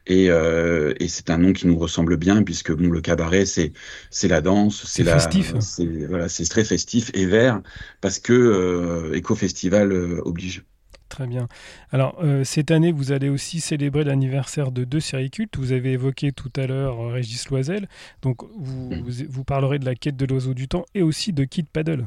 Et, 0.06 0.26
et 0.26 1.08
c'est 1.08 1.30
un 1.30 1.38
nom 1.38 1.54
qui 1.54 1.68
nous 1.68 1.78
ressemble 1.78 2.18
bien 2.18 2.44
puisque 2.44 2.72
bon 2.72 2.90
le 2.90 3.02
cabaret 3.02 3.46
c'est 3.46 3.72
c'est 4.10 4.28
la 4.28 4.42
danse 4.42 4.84
c'est 4.86 5.04
festif. 5.04 5.54
c'est 5.60 5.86
voilà 5.86 6.28
c'est 6.28 6.46
très 6.46 6.64
festif 6.64 7.12
et 7.14 7.26
vert 7.26 7.62
parce 8.02 8.18
que 8.18 9.12
éco 9.14 9.36
festival 9.36 9.94
oblige 10.26 10.64
Très 11.12 11.28
bien. 11.28 11.50
Alors, 11.92 12.16
euh, 12.24 12.46
cette 12.46 12.72
année, 12.72 12.94
vous 12.94 13.12
allez 13.12 13.28
aussi 13.28 13.60
célébrer 13.60 14.06
l'anniversaire 14.06 14.72
de 14.72 14.86
deux 14.86 15.02
séries 15.02 15.30
cultes. 15.30 15.58
Vous 15.58 15.74
avez 15.74 15.92
évoqué 15.92 16.32
tout 16.32 16.52
à 16.56 16.68
l'heure 16.68 17.02
euh, 17.02 17.08
Régis 17.10 17.50
Loisel. 17.50 17.90
Donc, 18.22 18.38
vous, 18.58 18.96
mm. 18.96 19.26
vous, 19.28 19.44
parlerez 19.44 19.78
de 19.78 19.84
la 19.84 19.94
quête 19.94 20.16
de 20.16 20.26
l'oiseau 20.26 20.54
du 20.54 20.70
temps 20.70 20.86
et 20.96 21.02
aussi 21.02 21.34
de 21.34 21.44
Kid 21.44 21.68
Paddle. 21.68 22.06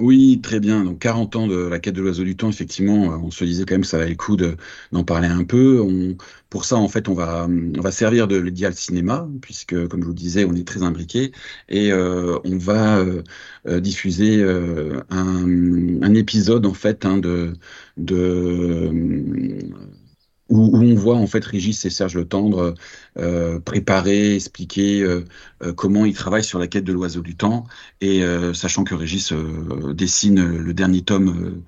Oui, 0.00 0.40
très 0.42 0.58
bien. 0.58 0.84
Donc 0.84 0.98
40 1.00 1.36
ans 1.36 1.46
de 1.46 1.54
la 1.56 1.78
quête 1.78 1.94
de 1.94 2.02
l'oiseau 2.02 2.24
du 2.24 2.36
temps, 2.36 2.48
effectivement, 2.50 3.12
euh, 3.12 3.16
on 3.16 3.30
se 3.30 3.44
disait 3.44 3.64
quand 3.64 3.74
même 3.74 3.82
que 3.82 3.86
ça 3.86 3.98
valait 3.98 4.10
le 4.10 4.16
coup 4.16 4.36
d'en 4.36 5.04
parler 5.04 5.28
un 5.28 5.44
peu. 5.44 5.86
Pour 6.50 6.64
ça, 6.64 6.76
en 6.76 6.88
fait, 6.88 7.08
on 7.08 7.14
va, 7.14 7.46
on 7.48 7.80
va 7.80 7.92
servir 7.92 8.26
de 8.26 8.36
l'idéal 8.36 8.74
cinéma, 8.74 9.28
puisque, 9.40 9.86
comme 9.86 10.00
je 10.02 10.06
vous 10.06 10.12
disais, 10.12 10.44
on 10.44 10.54
est 10.54 10.66
très 10.66 10.82
imbriqué, 10.82 11.30
et 11.68 11.92
euh, 11.92 12.38
on 12.44 12.58
va 12.58 12.98
euh, 12.98 13.22
diffuser 13.80 14.42
un, 14.42 16.02
un, 16.02 16.14
épisode, 16.14 16.66
en 16.66 16.74
fait, 16.74 17.04
hein, 17.04 17.18
de, 17.18 17.52
de 17.96 18.90
où, 20.48 20.76
on 20.76 20.94
voit 20.94 21.16
en 21.16 21.26
fait 21.26 21.44
Régis 21.44 21.84
et 21.84 21.90
Serge 21.90 22.14
Le 22.14 22.26
Tendre 22.26 22.74
euh, 23.18 23.60
préparer, 23.60 24.34
expliquer 24.34 25.02
euh, 25.02 25.24
euh, 25.62 25.72
comment 25.72 26.04
ils 26.04 26.14
travaillent 26.14 26.44
sur 26.44 26.58
la 26.58 26.66
quête 26.66 26.84
de 26.84 26.92
l'oiseau 26.92 27.22
du 27.22 27.36
temps, 27.36 27.64
et 28.00 28.22
sachant 28.52 28.84
que 28.84 28.94
Régis 28.94 29.32
dessine 29.94 30.44
le 30.44 30.74
dernier 30.74 31.02
tome 31.02 31.62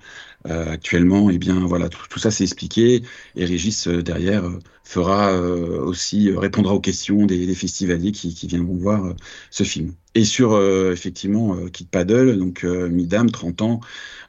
actuellement, 0.45 1.29
eh 1.29 1.37
bien 1.37 1.59
voilà, 1.65 1.89
tout, 1.89 2.19
ça 2.19 2.31
c'est 2.31 2.43
expliqué. 2.43 3.03
Et 3.35 3.45
Régis 3.45 3.87
derrière 3.87 4.43
fera 4.87 5.33
aussi 5.37 6.31
répondra 6.31 6.73
aux 6.73 6.79
questions 6.79 7.25
des, 7.25 7.53
festivaliers 7.55 8.11
qui, 8.11 8.47
viendront 8.47 8.75
voir 8.75 9.13
ce 9.51 9.63
film. 9.63 9.93
Et 10.15 10.23
sur 10.23 10.59
effectivement 10.91 11.55
Kid 11.71 11.89
Paddle, 11.89 12.37
donc 12.37 12.63
Midam, 12.63 13.29
30 13.29 13.61
ans, 13.61 13.79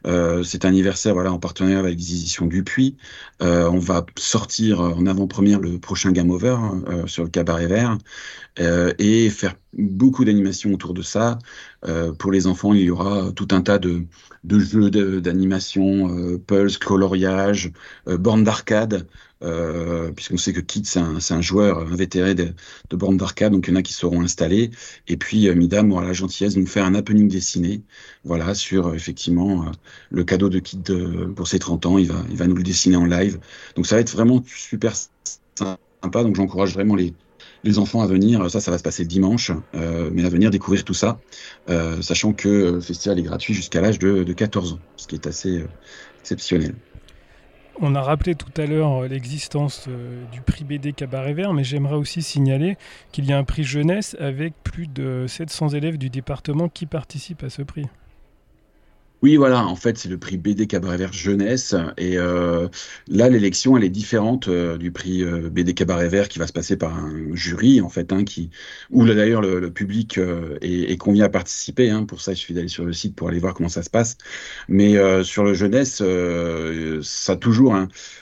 c'est 0.04 0.64
un 0.64 0.68
anniversaire 0.68 1.14
voilà 1.14 1.32
en 1.32 1.38
partenariat 1.38 1.78
avec 1.78 1.96
les 1.96 2.12
éditions 2.12 2.46
Dupuis. 2.46 2.96
on 3.40 3.78
va 3.78 4.04
sortir 4.18 4.80
en 4.80 5.06
avant-première 5.06 5.60
le 5.60 5.78
prochain 5.78 6.12
Game 6.12 6.30
Over 6.30 6.56
hein, 6.58 7.04
sur 7.06 7.24
le 7.24 7.30
cabaret 7.30 7.66
vert 7.66 7.96
et 8.58 9.30
faire 9.30 9.54
beaucoup 9.72 10.24
d'animations 10.24 10.72
autour 10.72 10.94
de 10.94 11.02
ça. 11.02 11.38
Euh, 11.86 12.12
pour 12.12 12.32
les 12.32 12.46
enfants, 12.46 12.74
il 12.74 12.82
y 12.82 12.90
aura 12.90 13.30
tout 13.32 13.48
un 13.52 13.60
tas 13.60 13.78
de, 13.78 14.04
de 14.44 14.58
jeux 14.58 14.90
d'animation, 15.20 16.08
euh, 16.10 16.38
pulse, 16.38 16.78
coloriage, 16.78 17.72
euh, 18.08 18.18
bornes 18.18 18.44
d'arcade, 18.44 19.06
euh, 19.42 20.10
puisqu'on 20.12 20.36
sait 20.36 20.52
que 20.52 20.60
Kit, 20.60 20.82
c'est 20.84 20.98
un, 20.98 21.18
un, 21.30 21.40
joueur 21.40 21.80
invétéré 21.80 22.34
de, 22.34 22.54
de 22.90 22.96
bornes 22.96 23.16
d'arcade, 23.16 23.52
donc 23.52 23.66
il 23.68 23.70
y 23.70 23.72
en 23.74 23.76
a 23.76 23.82
qui 23.82 23.92
seront 23.92 24.22
installés. 24.22 24.70
Et 25.06 25.16
puis, 25.16 25.52
Midam 25.54 25.92
aura 25.92 26.04
la 26.04 26.12
gentillesse 26.12 26.54
de 26.54 26.60
nous 26.60 26.66
faire 26.66 26.84
un 26.84 26.94
happening 26.94 27.28
dessiné, 27.28 27.82
voilà, 28.24 28.54
sur 28.54 28.94
effectivement 28.94 29.70
le 30.10 30.24
cadeau 30.24 30.48
de 30.48 30.58
Kit 30.58 30.82
pour 31.36 31.48
ses 31.48 31.58
30 31.58 31.86
ans. 31.86 31.98
Il 31.98 32.08
va, 32.08 32.22
il 32.30 32.36
va 32.36 32.46
nous 32.46 32.56
le 32.56 32.62
dessiner 32.62 32.96
en 32.96 33.04
live. 33.04 33.38
Donc 33.76 33.86
ça 33.86 33.94
va 33.94 34.00
être 34.00 34.12
vraiment 34.12 34.42
super 34.46 34.94
sympa, 35.54 36.22
donc 36.22 36.36
j'encourage 36.36 36.72
vraiment 36.74 36.94
les, 36.94 37.14
les 37.64 37.78
enfants 37.78 38.02
à 38.02 38.06
venir, 38.06 38.50
ça, 38.50 38.60
ça 38.60 38.70
va 38.70 38.78
se 38.78 38.82
passer 38.82 39.04
dimanche, 39.04 39.52
euh, 39.74 40.10
mais 40.12 40.24
à 40.24 40.28
venir 40.28 40.50
découvrir 40.50 40.84
tout 40.84 40.94
ça, 40.94 41.20
euh, 41.68 42.00
sachant 42.02 42.32
que 42.32 42.48
le 42.48 42.80
festival 42.80 43.18
est 43.18 43.22
gratuit 43.22 43.54
jusqu'à 43.54 43.80
l'âge 43.80 43.98
de, 43.98 44.32
14 44.32 44.74
ans, 44.74 44.78
ce 44.96 45.06
qui 45.06 45.14
est 45.16 45.26
assez 45.26 45.58
euh, 45.58 45.68
exceptionnel. 46.20 46.74
On 47.80 47.94
a 47.94 48.02
rappelé 48.02 48.34
tout 48.34 48.50
à 48.60 48.66
l'heure 48.66 49.02
l'existence 49.02 49.88
du 50.32 50.40
prix 50.40 50.64
BD 50.64 50.92
Cabaret 50.92 51.32
Vert, 51.32 51.52
mais 51.52 51.62
j'aimerais 51.62 51.94
aussi 51.94 52.22
signaler 52.22 52.76
qu'il 53.12 53.24
y 53.24 53.32
a 53.32 53.38
un 53.38 53.44
prix 53.44 53.62
jeunesse 53.62 54.16
avec 54.18 54.52
plus 54.64 54.88
de 54.88 55.26
700 55.28 55.68
élèves 55.70 55.96
du 55.96 56.10
département 56.10 56.68
qui 56.68 56.86
participent 56.86 57.44
à 57.44 57.50
ce 57.50 57.62
prix. 57.62 57.86
Oui, 59.20 59.34
voilà, 59.36 59.66
en 59.66 59.74
fait, 59.74 59.98
c'est 59.98 60.08
le 60.08 60.16
prix 60.16 60.36
BD 60.36 60.68
Cabaret 60.68 60.96
Vert 60.96 61.12
Jeunesse. 61.12 61.74
Et 61.96 62.16
euh, 62.18 62.68
là, 63.08 63.28
l'élection, 63.28 63.76
elle 63.76 63.82
est 63.82 63.88
différente 63.88 64.46
euh, 64.46 64.78
du 64.78 64.92
prix 64.92 65.24
euh, 65.24 65.50
BD 65.50 65.74
Cabaret 65.74 66.08
Vert 66.08 66.28
qui 66.28 66.38
va 66.38 66.46
se 66.46 66.52
passer 66.52 66.76
par 66.76 66.96
un 66.96 67.12
jury, 67.34 67.80
en 67.80 67.88
fait, 67.88 68.12
hein, 68.12 68.22
qui, 68.22 68.50
où 68.90 69.04
d'ailleurs 69.04 69.40
le, 69.40 69.72
public 69.72 70.18
est, 70.62 70.92
est, 70.92 70.96
convié 70.98 71.24
à 71.24 71.28
participer. 71.28 71.90
Hein, 71.90 72.04
pour 72.04 72.20
ça, 72.20 72.32
il 72.32 72.36
suffit 72.36 72.54
d'aller 72.54 72.68
sur 72.68 72.84
le 72.84 72.92
site 72.92 73.16
pour 73.16 73.28
aller 73.28 73.40
voir 73.40 73.54
comment 73.54 73.68
ça 73.68 73.82
se 73.82 73.90
passe. 73.90 74.18
Mais 74.68 74.94
sur 75.24 75.42
le 75.42 75.52
jeunesse, 75.54 76.02
ça 77.02 77.32
a 77.32 77.36
toujours 77.36 77.76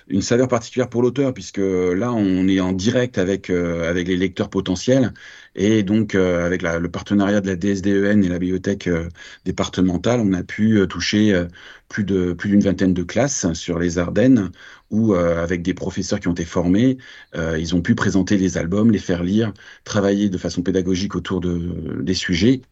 une 0.08 0.22
saveur 0.22 0.48
particulière 0.48 0.88
pour 0.88 1.02
l'auteur, 1.02 1.34
puisque 1.34 1.58
là, 1.58 2.12
on 2.12 2.48
est 2.48 2.60
en 2.60 2.72
direct 2.72 3.18
avec, 3.18 3.50
avec 3.50 4.08
les 4.08 4.16
lecteurs 4.16 4.48
potentiels. 4.48 5.12
Et 5.58 5.82
donc, 5.82 6.14
euh, 6.14 6.44
avec 6.44 6.62
le 6.62 6.88
partenariat 6.90 7.40
de 7.40 7.46
la 7.46 7.56
DSDEN 7.56 8.22
et 8.22 8.28
la 8.28 8.38
bibliothèque 8.38 8.88
euh, 8.88 9.08
départementale, 9.46 10.20
on 10.20 10.34
a 10.34 10.42
pu 10.42 10.78
euh, 10.78 10.86
toucher 10.86 11.46
plus 11.88 12.04
de 12.04 12.32
plus 12.34 12.50
d'une 12.50 12.60
vingtaine 12.60 12.92
de 12.92 13.02
classes 13.02 13.52
sur 13.54 13.78
les 13.78 13.98
Ardennes 13.98 14.50
où, 14.90 15.14
avec 15.14 15.62
des 15.62 15.74
professeurs 15.74 16.20
qui 16.20 16.28
ont 16.28 16.32
été 16.32 16.44
formés, 16.44 16.98
ils 17.34 17.74
ont 17.74 17.80
pu 17.80 17.94
présenter 17.94 18.36
les 18.36 18.56
albums, 18.58 18.90
les 18.90 18.98
faire 18.98 19.22
lire, 19.22 19.52
travailler 19.84 20.28
de 20.28 20.38
façon 20.38 20.62
pédagogique 20.62 21.14
autour 21.14 21.40
de, 21.40 22.00
des 22.02 22.14
sujets. 22.14 22.62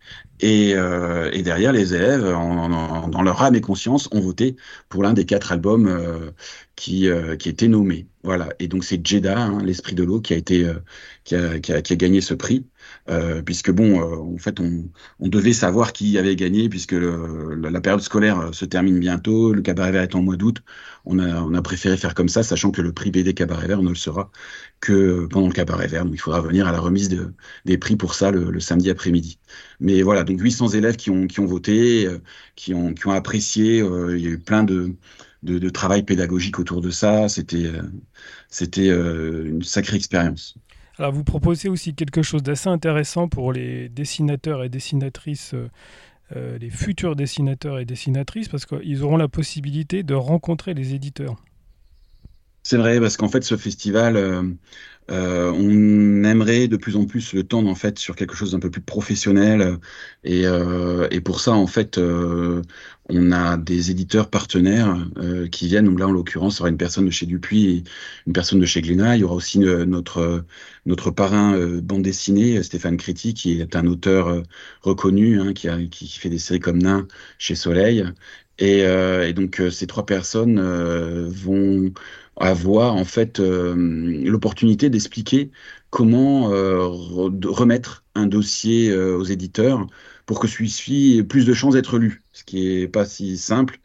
Et, 0.41 0.71
et 0.71 1.43
derrière, 1.43 1.73
les 1.73 1.95
élèves, 1.95 2.23
dans 2.23 3.23
leur 3.23 3.43
âme 3.43 3.55
et 3.55 3.61
conscience, 3.61 4.09
ont 4.13 4.21
voté 4.21 4.57
pour 4.89 5.03
l'un 5.03 5.13
des 5.13 5.27
quatre 5.27 5.53
albums 5.53 6.33
qui, 6.77 7.09
qui 7.39 7.49
était 7.49 7.69
nommé. 7.69 8.07
Voilà. 8.25 8.49
Et 8.59 8.69
donc, 8.69 8.85
c'est 8.85 9.05
Jeddah, 9.05 9.39
hein, 9.39 9.63
l'esprit 9.63 9.95
de 9.95 10.03
l'eau, 10.03 10.21
qui 10.21 10.35
a 10.35 10.37
été 10.37 10.67
qui 11.25 11.35
a, 11.35 11.59
qui, 11.59 11.73
a, 11.73 11.83
qui 11.83 11.93
a, 11.93 11.97
gagné 11.97 12.21
ce 12.21 12.35
prix. 12.35 12.65
Euh, 13.11 13.43
puisque 13.43 13.71
bon, 13.71 14.01
euh, 14.01 14.35
en 14.35 14.39
fait, 14.39 14.61
on, 14.61 14.89
devait 15.29 15.53
savoir 15.53 15.93
qui 15.93 16.17
avait 16.19 16.37
gagné, 16.37 16.69
puisque 16.69 16.93
la, 16.93 17.81
période 17.81 18.01
scolaire 18.01 18.39
euh, 18.41 18.53
se 18.53 18.65
termine 18.65 18.99
bientôt, 18.99 19.53
le 19.53 19.61
cabaret 19.63 19.93
vert 19.93 20.03
est 20.03 20.15
en 20.15 20.23
mois 20.23 20.37
d'août. 20.37 20.63
On 21.05 21.19
a, 21.19 21.63
préféré 21.63 21.97
faire 21.97 22.15
comme 22.15 22.29
ça, 22.29 22.43
sachant 22.43 22.71
que 22.71 22.81
le 22.81 22.93
prix 22.93 23.11
BD 23.11 23.35
cabaret 23.35 23.67
vert 23.69 23.83
ne 23.83 23.91
le 23.91 23.95
sera 23.95 24.31
que 24.81 25.27
pendant 25.27 25.49
le 25.49 25.53
cabaret 25.53 25.87
vert. 25.87 26.05
Donc, 26.05 26.15
il 26.15 26.19
faudra 26.19 26.41
venir 26.41 26.67
à 26.67 26.73
la 26.73 26.81
remise 26.81 27.09
de, 27.09 27.35
des 27.65 27.79
prix 27.79 27.97
pour 27.97 28.15
ça 28.15 28.31
le, 28.31 28.61
samedi 28.61 28.91
après-midi. 28.91 29.39
Mais 29.81 30.03
voilà, 30.03 30.25
donc 30.25 30.41
800 30.41 30.69
élèves 30.71 30.97
qui 30.97 31.11
ont, 31.11 31.27
voté, 31.47 32.09
qui, 32.57 32.75
ont, 32.75 32.95
apprécié. 33.11 33.79
il 33.79 34.21
y 34.21 34.27
a 34.27 34.31
eu 34.31 34.39
plein 34.39 34.65
de, 34.65 34.97
travail 35.71 36.03
pédagogique 36.05 36.59
autour 36.59 36.81
de 36.81 36.91
ça. 36.91 37.29
C'était 37.29 37.71
une 38.71 39.63
sacrée 39.63 39.97
expérience. 39.97 40.57
Alors 40.99 41.13
vous 41.13 41.25
proposez 41.25 41.69
aussi 41.69 41.95
quelque 41.95 42.23
chose 42.23 42.43
d'assez 42.43 42.69
intéressant 42.69 43.29
pour 43.29 43.53
les 43.53 43.89
dessinateurs 43.89 44.63
et 44.63 44.69
dessinatrices, 44.69 45.55
euh, 45.55 45.69
euh, 46.37 46.59
les 46.59 46.71
futurs 46.71 47.17
dessinateurs 47.17 47.81
et 47.81 47.85
dessinatrices, 47.85 48.49
parce 48.49 48.65
qu'ils 48.65 49.03
auront 49.03 49.17
la 49.17 49.29
possibilité 49.29 50.03
de 50.05 50.15
rencontrer 50.15 50.73
les 50.73 50.95
éditeurs. 50.95 51.37
C'est 52.63 52.77
vrai, 52.77 53.01
parce 53.01 53.17
qu'en 53.17 53.29
fait, 53.29 53.43
ce 53.43 53.57
festival, 53.57 54.17
euh, 54.17 55.53
on 55.53 55.69
aimerait 56.35 56.69
de 56.69 56.77
plus 56.77 56.97
en 56.97 57.07
plus 57.07 57.33
le 57.33 57.45
tendre 57.45 57.71
en 57.71 57.75
fait 57.75 57.99
sur 57.99 58.17
quelque 58.17 58.35
chose 58.35 58.53
d'un 58.53 58.59
peu 58.59 58.71
plus 58.71 58.83
professionnel. 58.83 59.79
Et, 60.25 60.47
euh, 60.47 61.09
et 61.11 61.21
pour 61.21 61.41
ça 61.41 61.53
en 61.53 61.67
fait 61.67 61.99
euh, 61.99 62.63
on 63.09 63.33
a 63.33 63.57
des 63.57 63.91
éditeurs 63.91 64.31
partenaires 64.31 64.97
euh, 65.19 65.49
qui 65.49 65.67
viennent. 65.69 65.87
Donc 65.87 66.01
là 66.01 66.09
en 66.09 66.13
l'occurrence 66.13 66.57
il 66.57 66.59
y 66.59 66.63
aura 66.63 66.71
une 66.71 66.77
personne 66.77 67.07
de 67.07 67.11
chez 67.11 67.27
Dupuis 67.27 67.85
une 68.27 68.33
personne 68.33 68.61
de 68.61 68.67
chez 68.67 68.83
Glénat. 68.83 69.17
Il 69.17 69.21
y 69.21 69.25
aura 69.25 69.35
aussi 69.35 69.59
notre 69.59 70.45
notre 70.87 71.11
parrain 71.11 71.57
bande 71.83 72.03
dessinée 72.03 72.63
Stéphane 72.63 72.97
Créti 72.97 73.35
qui 73.35 73.61
est 73.61 73.77
un 73.77 73.87
auteur 73.87 74.43
reconnu 74.83 75.41
hein, 75.41 75.53
qui, 75.53 75.69
a, 75.69 75.79
qui 75.87 76.09
fait 76.09 76.31
des 76.31 76.39
séries 76.39 76.61
comme 76.61 76.83
Nain 76.83 77.07
chez 77.39 77.55
Soleil. 77.55 78.05
Et 78.59 78.85
donc 79.35 79.63
ces 79.71 79.87
trois 79.87 80.07
personnes 80.07 80.61
vont 81.29 81.93
avoir 82.37 82.95
en 82.95 83.05
fait 83.05 83.41
euh, 83.41 83.75
l'opportunité 84.25 84.91
d'expliquer 84.91 85.51
comment 85.91 86.53
euh, 86.53 86.87
remettre 86.87 88.05
un 88.15 88.27
dossier 88.27 88.91
euh, 88.91 89.17
aux 89.17 89.25
éditeurs 89.25 89.87
pour 90.27 90.41
que 90.41 90.49
celui-ci 90.49 91.19
ait 91.19 91.23
plus 91.23 91.45
de 91.45 91.53
chances 91.53 91.75
d'être 91.75 91.99
lu, 91.99 92.23
ce 92.33 92.45
qui 92.45 92.81
est 92.81 92.89
pas 92.89 93.05
si 93.05 93.37
simple 93.37 93.79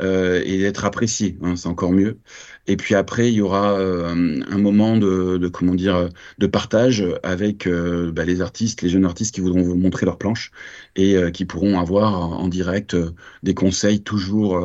et 0.00 0.58
d'être 0.58 0.84
apprécié, 0.84 1.38
hein, 1.40 1.54
c'est 1.54 1.68
encore 1.68 1.92
mieux. 1.92 2.18
Et 2.66 2.76
puis 2.76 2.96
après, 2.96 3.30
il 3.30 3.34
y 3.36 3.40
aura 3.40 3.78
un 3.78 4.58
moment 4.58 4.96
de, 4.96 5.46
comment 5.46 5.76
dire 5.76 6.08
de 6.38 6.46
partage 6.48 7.04
avec 7.22 7.68
bah, 7.68 8.24
les 8.24 8.40
artistes, 8.40 8.82
les 8.82 8.88
jeunes 8.88 9.04
artistes 9.04 9.36
qui 9.36 9.40
voudront 9.40 9.62
vous 9.62 9.76
montrer 9.76 10.04
leurs 10.04 10.18
planches 10.18 10.50
et 10.96 11.14
qui 11.32 11.44
pourront 11.44 11.78
avoir 11.78 12.12
en 12.12 12.48
direct 12.48 12.96
des 13.44 13.54
conseils 13.54 14.02
toujours 14.02 14.60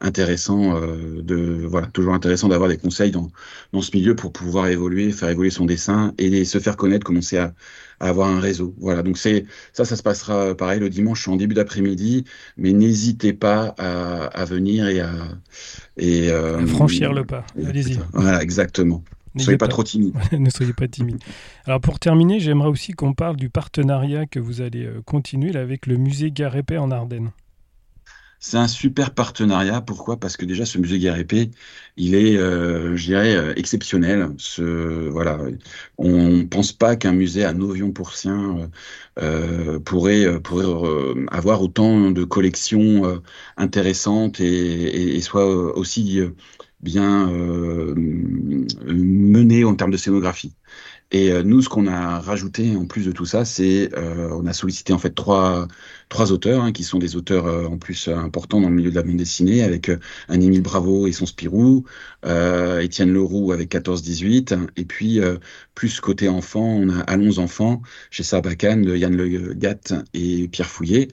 intéressants. 0.00 0.80
de 1.22 1.68
d'avoir 2.48 2.65
des 2.68 2.78
conseils 2.78 3.10
dans 3.10 3.30
dans 3.72 3.82
ce 3.82 3.90
milieu 3.94 4.14
pour 4.14 4.32
pouvoir 4.32 4.68
évoluer, 4.68 5.12
faire 5.12 5.28
évoluer 5.28 5.50
son 5.50 5.66
dessin 5.66 6.12
et 6.18 6.44
se 6.44 6.58
faire 6.58 6.76
connaître, 6.76 7.04
commencer 7.04 7.38
à 7.38 7.54
à 8.00 8.08
avoir 8.08 8.28
un 8.28 8.40
réseau. 8.40 8.74
Voilà, 8.78 9.02
donc 9.02 9.18
c'est 9.18 9.46
ça, 9.72 9.84
ça 9.84 9.96
se 9.96 10.02
passera 10.02 10.54
pareil 10.54 10.80
le 10.80 10.90
dimanche 10.90 11.26
en 11.28 11.36
début 11.36 11.54
d'après-midi, 11.54 12.24
mais 12.56 12.72
n'hésitez 12.72 13.32
pas 13.32 13.74
à, 13.78 14.24
à, 14.26 14.44
venir 14.44 14.88
et 14.88 15.00
à 15.00 15.12
et 15.96 16.30
euh, 16.30 16.66
franchir 16.66 17.12
le 17.12 17.24
pas. 17.24 17.44
Allez-y. 17.56 17.98
Voilà, 18.12 18.42
exactement. 18.42 19.02
Ne 19.34 19.42
soyez 19.42 19.58
pas, 19.58 19.68
trop 19.68 19.82
timide. 19.82 20.14
ne 20.32 20.48
soyez 20.48 20.72
pas 20.72 20.88
timide. 20.88 21.18
Alors 21.66 21.80
pour 21.80 21.98
terminer, 21.98 22.40
j'aimerais 22.40 22.70
aussi 22.70 22.92
qu'on 22.92 23.12
parle 23.12 23.36
du 23.36 23.50
partenariat 23.50 24.24
que 24.24 24.40
vous 24.40 24.62
allez 24.62 24.86
euh, 24.86 25.02
continuer 25.04 25.54
avec 25.56 25.86
le 25.86 25.96
musée 25.96 26.30
Garépé 26.30 26.78
en 26.78 26.90
Ardennes. 26.90 27.30
C'est 28.48 28.58
un 28.58 28.68
super 28.68 29.12
partenariat. 29.12 29.80
Pourquoi? 29.80 30.20
Parce 30.20 30.36
que 30.36 30.44
déjà, 30.44 30.64
ce 30.64 30.78
musée 30.78 31.00
Guerre 31.00 31.18
Épée, 31.18 31.50
il 31.96 32.14
est, 32.14 32.36
euh, 32.36 32.94
je 32.96 33.06
dirais, 33.06 33.34
euh, 33.34 33.52
exceptionnel. 33.56 34.28
On 35.98 36.46
pense 36.46 36.72
pas 36.72 36.94
qu'un 36.94 37.12
musée 37.12 37.44
à 37.44 37.52
Novion-Pourcien 37.52 38.70
euh, 39.18 39.80
pourrait, 39.80 40.40
pourrait 40.42 40.64
avoir 41.32 41.60
autant 41.60 42.12
de 42.12 42.22
collections 42.22 43.20
intéressantes 43.56 44.40
et, 44.40 45.16
et, 45.16 45.20
soit 45.22 45.46
aussi 45.76 46.20
bien 46.80 47.26
mené 48.86 49.64
en 49.64 49.74
termes 49.74 49.90
de 49.90 49.96
scénographie. 49.96 50.54
Et 51.12 51.30
euh, 51.30 51.42
nous, 51.44 51.62
ce 51.62 51.68
qu'on 51.68 51.86
a 51.86 52.18
rajouté 52.18 52.74
en 52.76 52.84
plus 52.84 53.06
de 53.06 53.12
tout 53.12 53.26
ça, 53.26 53.44
c'est 53.44 53.90
euh, 53.96 54.28
on 54.32 54.44
a 54.46 54.52
sollicité 54.52 54.92
en 54.92 54.98
fait 54.98 55.14
trois 55.14 55.68
trois 56.08 56.32
auteurs 56.32 56.62
hein, 56.64 56.72
qui 56.72 56.82
sont 56.82 56.98
des 56.98 57.14
auteurs 57.14 57.46
euh, 57.46 57.66
en 57.66 57.78
plus 57.78 58.08
importants 58.08 58.60
dans 58.60 58.68
le 58.68 58.74
milieu 58.74 58.90
de 58.90 58.96
la 58.96 59.02
bande 59.04 59.16
dessinée, 59.16 59.62
avec 59.62 59.88
un 59.88 60.40
Émile 60.40 60.62
Bravo 60.62 61.06
et 61.06 61.12
son 61.12 61.26
Spirou, 61.26 61.84
Étienne 62.24 63.12
Leroux 63.12 63.52
avec 63.52 63.70
14-18, 63.72 64.68
et 64.76 64.84
puis 64.84 65.20
plus 65.74 66.00
côté 66.00 66.28
enfant, 66.28 66.64
on 66.64 66.88
a 66.90 67.00
Allons 67.02 67.38
enfants 67.38 67.82
chez 68.10 68.22
Sarbacane 68.24 68.82
de 68.82 68.96
Yann 68.96 69.14
Le 69.16 69.54
Gatt 69.54 69.94
et 70.14 70.48
Pierre 70.48 70.68
Fouillet. 70.68 71.08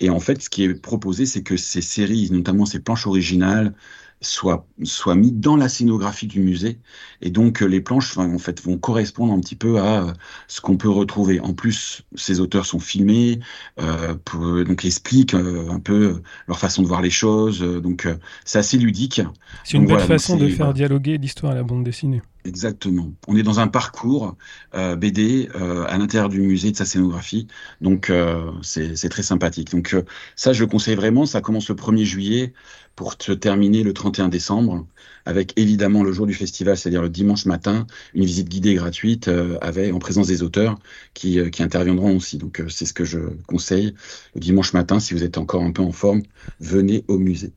Et 0.00 0.10
en 0.10 0.20
fait, 0.20 0.42
ce 0.42 0.50
qui 0.50 0.64
est 0.64 0.74
proposé, 0.74 1.24
c'est 1.26 1.42
que 1.42 1.56
ces 1.56 1.80
séries, 1.80 2.28
notamment 2.30 2.66
ces 2.66 2.80
planches 2.80 3.06
originales, 3.06 3.74
soit 4.20 4.66
soit 4.82 5.14
mis 5.14 5.30
dans 5.30 5.56
la 5.56 5.68
scénographie 5.68 6.26
du 6.26 6.40
musée 6.40 6.78
et 7.20 7.30
donc 7.30 7.62
euh, 7.62 7.66
les 7.66 7.80
planches 7.80 8.18
en 8.18 8.38
fait 8.38 8.60
vont 8.62 8.76
correspondre 8.76 9.32
un 9.32 9.40
petit 9.40 9.54
peu 9.54 9.78
à 9.78 10.02
euh, 10.02 10.12
ce 10.48 10.60
qu'on 10.60 10.76
peut 10.76 10.88
retrouver 10.88 11.40
en 11.40 11.54
plus 11.54 12.02
ces 12.16 12.40
auteurs 12.40 12.66
sont 12.66 12.80
filmés 12.80 13.38
euh, 13.80 14.16
pour, 14.24 14.64
donc 14.64 14.84
expliquent 14.84 15.34
euh, 15.34 15.68
un 15.70 15.78
peu 15.78 16.20
leur 16.48 16.58
façon 16.58 16.82
de 16.82 16.88
voir 16.88 17.00
les 17.00 17.10
choses 17.10 17.60
donc 17.60 18.08
c'est 18.44 18.58
assez 18.58 18.76
ludique 18.76 19.20
c'est 19.64 19.76
une 19.76 19.86
belle 19.86 20.00
façon 20.00 20.36
de 20.36 20.48
faire 20.48 20.74
dialoguer 20.74 21.18
l'histoire 21.18 21.52
à 21.52 21.54
la 21.54 21.62
bande 21.62 21.84
dessinée 21.84 22.22
Exactement. 22.48 23.12
On 23.26 23.36
est 23.36 23.42
dans 23.42 23.60
un 23.60 23.68
parcours 23.68 24.36
euh, 24.74 24.96
BD 24.96 25.50
euh, 25.54 25.84
à 25.86 25.98
l'intérieur 25.98 26.30
du 26.30 26.40
musée 26.40 26.70
de 26.70 26.76
sa 26.76 26.86
scénographie, 26.86 27.46
donc 27.80 28.10
euh, 28.10 28.50
c'est 28.62 29.08
très 29.10 29.22
sympathique. 29.22 29.70
Donc 29.72 29.94
ça, 30.34 30.52
je 30.52 30.60
le 30.60 30.66
conseille 30.66 30.94
vraiment. 30.94 31.26
Ça 31.26 31.42
commence 31.42 31.68
le 31.68 31.74
1er 31.74 32.04
juillet 32.04 32.54
pour 32.98 33.14
se 33.16 33.30
terminer 33.30 33.84
le 33.84 33.92
31 33.92 34.28
décembre, 34.28 34.84
avec 35.24 35.56
évidemment 35.56 36.02
le 36.02 36.10
jour 36.10 36.26
du 36.26 36.34
festival, 36.34 36.76
c'est-à-dire 36.76 37.00
le 37.00 37.08
dimanche 37.08 37.46
matin, 37.46 37.86
une 38.12 38.24
visite 38.24 38.48
guidée 38.48 38.74
gratuite 38.74 39.30
avec 39.60 39.94
en 39.94 40.00
présence 40.00 40.26
des 40.26 40.42
auteurs 40.42 40.76
qui, 41.14 41.38
qui 41.52 41.62
interviendront 41.62 42.16
aussi. 42.16 42.38
Donc 42.38 42.60
c'est 42.68 42.86
ce 42.86 42.92
que 42.92 43.04
je 43.04 43.20
conseille 43.46 43.94
le 44.34 44.40
dimanche 44.40 44.72
matin. 44.72 44.98
Si 44.98 45.14
vous 45.14 45.22
êtes 45.22 45.38
encore 45.38 45.62
un 45.62 45.70
peu 45.70 45.82
en 45.82 45.92
forme, 45.92 46.22
venez 46.58 47.04
au 47.06 47.18
musée. 47.18 47.52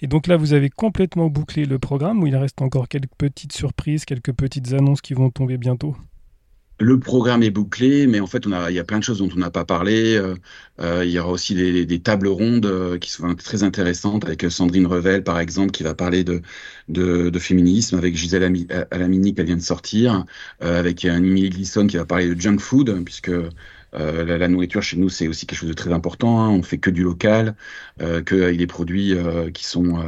Et 0.00 0.06
donc 0.06 0.26
là, 0.26 0.38
vous 0.38 0.54
avez 0.54 0.70
complètement 0.70 1.28
bouclé 1.28 1.66
le 1.66 1.78
programme 1.78 2.22
où 2.22 2.26
il 2.26 2.34
reste 2.34 2.62
encore 2.62 2.88
quelques 2.88 3.12
petites 3.18 3.52
surprises, 3.52 4.06
quelques 4.06 4.32
petites 4.32 4.72
annonces 4.72 5.02
qui 5.02 5.12
vont 5.12 5.28
tomber 5.28 5.58
bientôt? 5.58 5.94
Le 6.80 6.98
programme 6.98 7.42
est 7.42 7.50
bouclé, 7.50 8.06
mais 8.06 8.20
en 8.20 8.26
fait, 8.26 8.46
il 8.46 8.74
y 8.74 8.78
a 8.78 8.84
plein 8.84 8.98
de 8.98 9.04
choses 9.04 9.18
dont 9.18 9.28
on 9.34 9.38
n'a 9.38 9.50
pas 9.50 9.66
parlé. 9.66 10.16
Euh, 10.16 10.34
euh, 10.80 11.04
il 11.04 11.10
y 11.10 11.18
aura 11.18 11.30
aussi 11.30 11.54
des, 11.54 11.98
tables 12.00 12.28
rondes 12.28 12.64
euh, 12.64 12.98
qui 12.98 13.10
sont 13.10 13.34
très 13.34 13.62
intéressantes 13.62 14.24
avec 14.24 14.50
Sandrine 14.50 14.86
Revel, 14.86 15.22
par 15.22 15.38
exemple, 15.38 15.72
qui 15.72 15.82
va 15.82 15.94
parler 15.94 16.24
de, 16.24 17.38
féminisme, 17.38 17.98
avec 17.98 18.16
Gisèle 18.16 18.44
Alamini 18.90 19.34
qui 19.34 19.42
vient 19.42 19.56
de 19.56 19.62
sortir, 19.62 20.24
avec 20.60 21.04
Emily 21.04 21.50
Glisson 21.50 21.86
qui 21.86 21.98
va 21.98 22.06
parler 22.06 22.34
de 22.34 22.40
junk 22.40 22.58
food, 22.58 23.04
puisque 23.04 23.30
la, 23.92 24.48
nourriture 24.48 24.82
chez 24.82 24.96
nous, 24.96 25.10
c'est 25.10 25.28
aussi 25.28 25.46
quelque 25.46 25.58
chose 25.58 25.68
de 25.68 25.74
très 25.74 25.92
important. 25.92 26.40
Hein. 26.40 26.48
On 26.48 26.62
fait 26.62 26.78
que 26.78 26.90
du 26.90 27.02
local, 27.02 27.56
euh, 28.00 28.22
avec 28.30 28.56
des 28.56 28.66
produits 28.66 29.14
qui 29.52 29.66
sont 29.66 29.98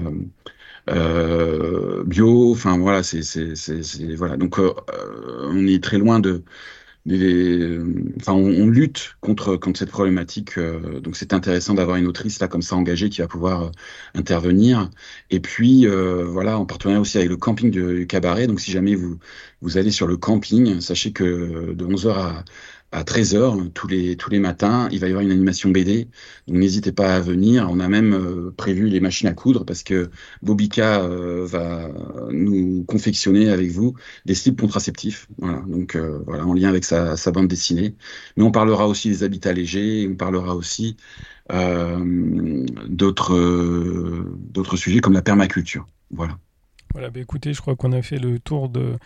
bio. 0.86 2.52
Enfin 2.52 2.78
voilà, 2.78 3.02
c'est 3.02 3.22
voilà. 4.16 4.36
Donc 4.36 4.58
on 4.58 5.66
est 5.66 5.82
très 5.82 5.98
loin 5.98 6.20
de 6.20 6.42
enfin, 8.20 8.32
on, 8.32 8.66
lutte 8.68 9.16
contre, 9.20 9.56
contre 9.56 9.78
cette 9.78 9.90
problématique. 9.90 10.58
donc, 11.02 11.16
c'est 11.16 11.32
intéressant 11.32 11.74
d'avoir 11.74 11.96
une 11.96 12.06
autrice 12.06 12.38
là 12.38 12.46
comme 12.48 12.62
ça 12.62 12.76
engagée 12.76 13.08
qui 13.10 13.20
va 13.20 13.28
pouvoir 13.28 13.72
intervenir. 14.14 14.88
Et 15.30 15.40
puis, 15.40 15.86
voilà, 15.86 16.58
en 16.58 16.66
partenariat 16.66 17.00
aussi 17.00 17.18
avec 17.18 17.30
le 17.30 17.36
camping 17.36 17.70
du, 17.70 18.06
cabaret. 18.06 18.46
Donc, 18.46 18.60
si 18.60 18.70
jamais 18.70 18.94
vous 18.94 19.18
vous 19.62 19.78
allez 19.78 19.90
sur 19.90 20.06
le 20.06 20.16
camping, 20.16 20.80
sachez 20.80 21.12
que 21.12 21.72
de 21.72 21.84
11h 21.84 22.10
à 22.10 22.44
à 22.92 23.02
13h 23.04 23.70
tous 23.72 23.88
les, 23.88 24.16
tous 24.16 24.30
les 24.30 24.38
matins. 24.38 24.88
Il 24.92 25.00
va 25.00 25.06
y 25.08 25.10
avoir 25.10 25.24
une 25.24 25.32
animation 25.32 25.70
BD. 25.70 26.08
Donc 26.46 26.58
n'hésitez 26.58 26.92
pas 26.92 27.16
à 27.16 27.20
venir. 27.20 27.68
On 27.70 27.80
a 27.80 27.88
même 27.88 28.12
euh, 28.12 28.52
prévu 28.56 28.88
les 28.88 29.00
machines 29.00 29.28
à 29.28 29.32
coudre 29.32 29.64
parce 29.64 29.82
que 29.82 30.10
Bobika 30.42 31.00
euh, 31.00 31.46
va 31.46 31.88
nous 32.30 32.84
confectionner 32.84 33.48
avec 33.48 33.70
vous 33.70 33.94
des 34.26 34.34
slips 34.34 34.60
contraceptifs. 34.60 35.26
Voilà. 35.38 35.62
Donc 35.66 35.96
euh, 35.96 36.20
voilà, 36.26 36.46
en 36.46 36.52
lien 36.54 36.68
avec 36.68 36.84
sa, 36.84 37.16
sa, 37.16 37.32
bande 37.32 37.48
dessinée. 37.48 37.96
Mais 38.36 38.44
on 38.44 38.50
parlera 38.52 38.86
aussi 38.86 39.08
des 39.08 39.24
habitats 39.24 39.52
légers. 39.52 40.06
On 40.10 40.14
parlera 40.14 40.54
aussi 40.54 40.96
d'autres 42.88 43.34
d'autres 44.52 44.76
sujets 44.76 45.00
comme 45.00 45.12
la 45.12 45.22
permaculture. 45.22 45.86
Voilà. 46.10 46.38
Voilà, 46.92 47.10
bah 47.10 47.20
écoutez, 47.20 47.52
je 47.52 47.60
crois 47.60 47.74
qu'on 47.74 47.92
a 47.92 48.02
fait 48.02 48.18
le 48.18 48.38
tour 48.38 48.68
de, 48.68 48.96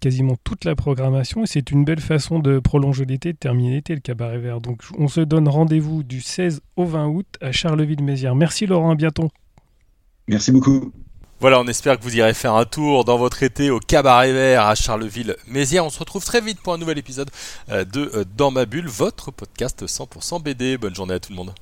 quasiment 0.00 0.36
toute 0.42 0.64
la 0.64 0.74
programmation 0.74 1.44
et 1.44 1.46
c'est 1.46 1.70
une 1.70 1.84
belle 1.84 2.00
façon 2.00 2.38
de 2.38 2.58
prolonger 2.58 3.04
l'été, 3.04 3.32
de 3.32 3.38
terminer 3.38 3.74
l'été, 3.74 3.94
le 3.94 4.00
cabaret 4.00 4.38
vert. 4.38 4.60
Donc 4.60 4.82
on 4.98 5.08
se 5.08 5.20
donne 5.20 5.48
rendez-vous 5.48 6.02
du 6.02 6.20
16 6.20 6.62
au 6.76 6.84
20 6.84 7.08
août 7.08 7.26
à 7.40 7.52
Charleville-Mézières. 7.52 8.34
Merci 8.34 8.66
Laurent, 8.66 8.90
à 8.90 8.94
bientôt. 8.94 9.30
Merci 10.26 10.52
beaucoup. 10.52 10.92
Voilà, 11.40 11.58
on 11.58 11.66
espère 11.66 11.98
que 11.98 12.02
vous 12.02 12.16
irez 12.16 12.34
faire 12.34 12.54
un 12.54 12.66
tour 12.66 13.04
dans 13.04 13.16
votre 13.16 13.42
été 13.42 13.70
au 13.70 13.78
Cabaret 13.80 14.32
Vert 14.32 14.66
à 14.66 14.74
Charleville-Mézières. 14.74 15.84
On 15.86 15.90
se 15.90 15.98
retrouve 15.98 16.22
très 16.22 16.42
vite 16.42 16.60
pour 16.60 16.74
un 16.74 16.78
nouvel 16.78 16.98
épisode 16.98 17.30
euh, 17.70 17.84
de 17.84 18.10
euh, 18.14 18.24
Dans 18.36 18.50
ma 18.50 18.66
bulle, 18.66 18.88
votre 18.88 19.30
podcast 19.30 19.86
100% 19.86 20.42
BD. 20.42 20.76
Bonne 20.76 20.94
journée 20.94 21.14
à 21.14 21.18
tout 21.18 21.32
le 21.32 21.36
monde. 21.36 21.54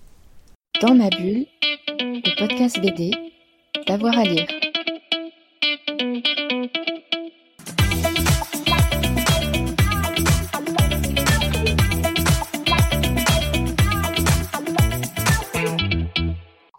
Dans 0.83 0.95
ma 0.95 1.09
bulle, 1.11 1.47
le 2.01 2.39
podcast 2.39 2.81
BD, 2.81 3.13
d'avoir 3.87 4.19
à 4.19 4.25
lire. 4.25 4.49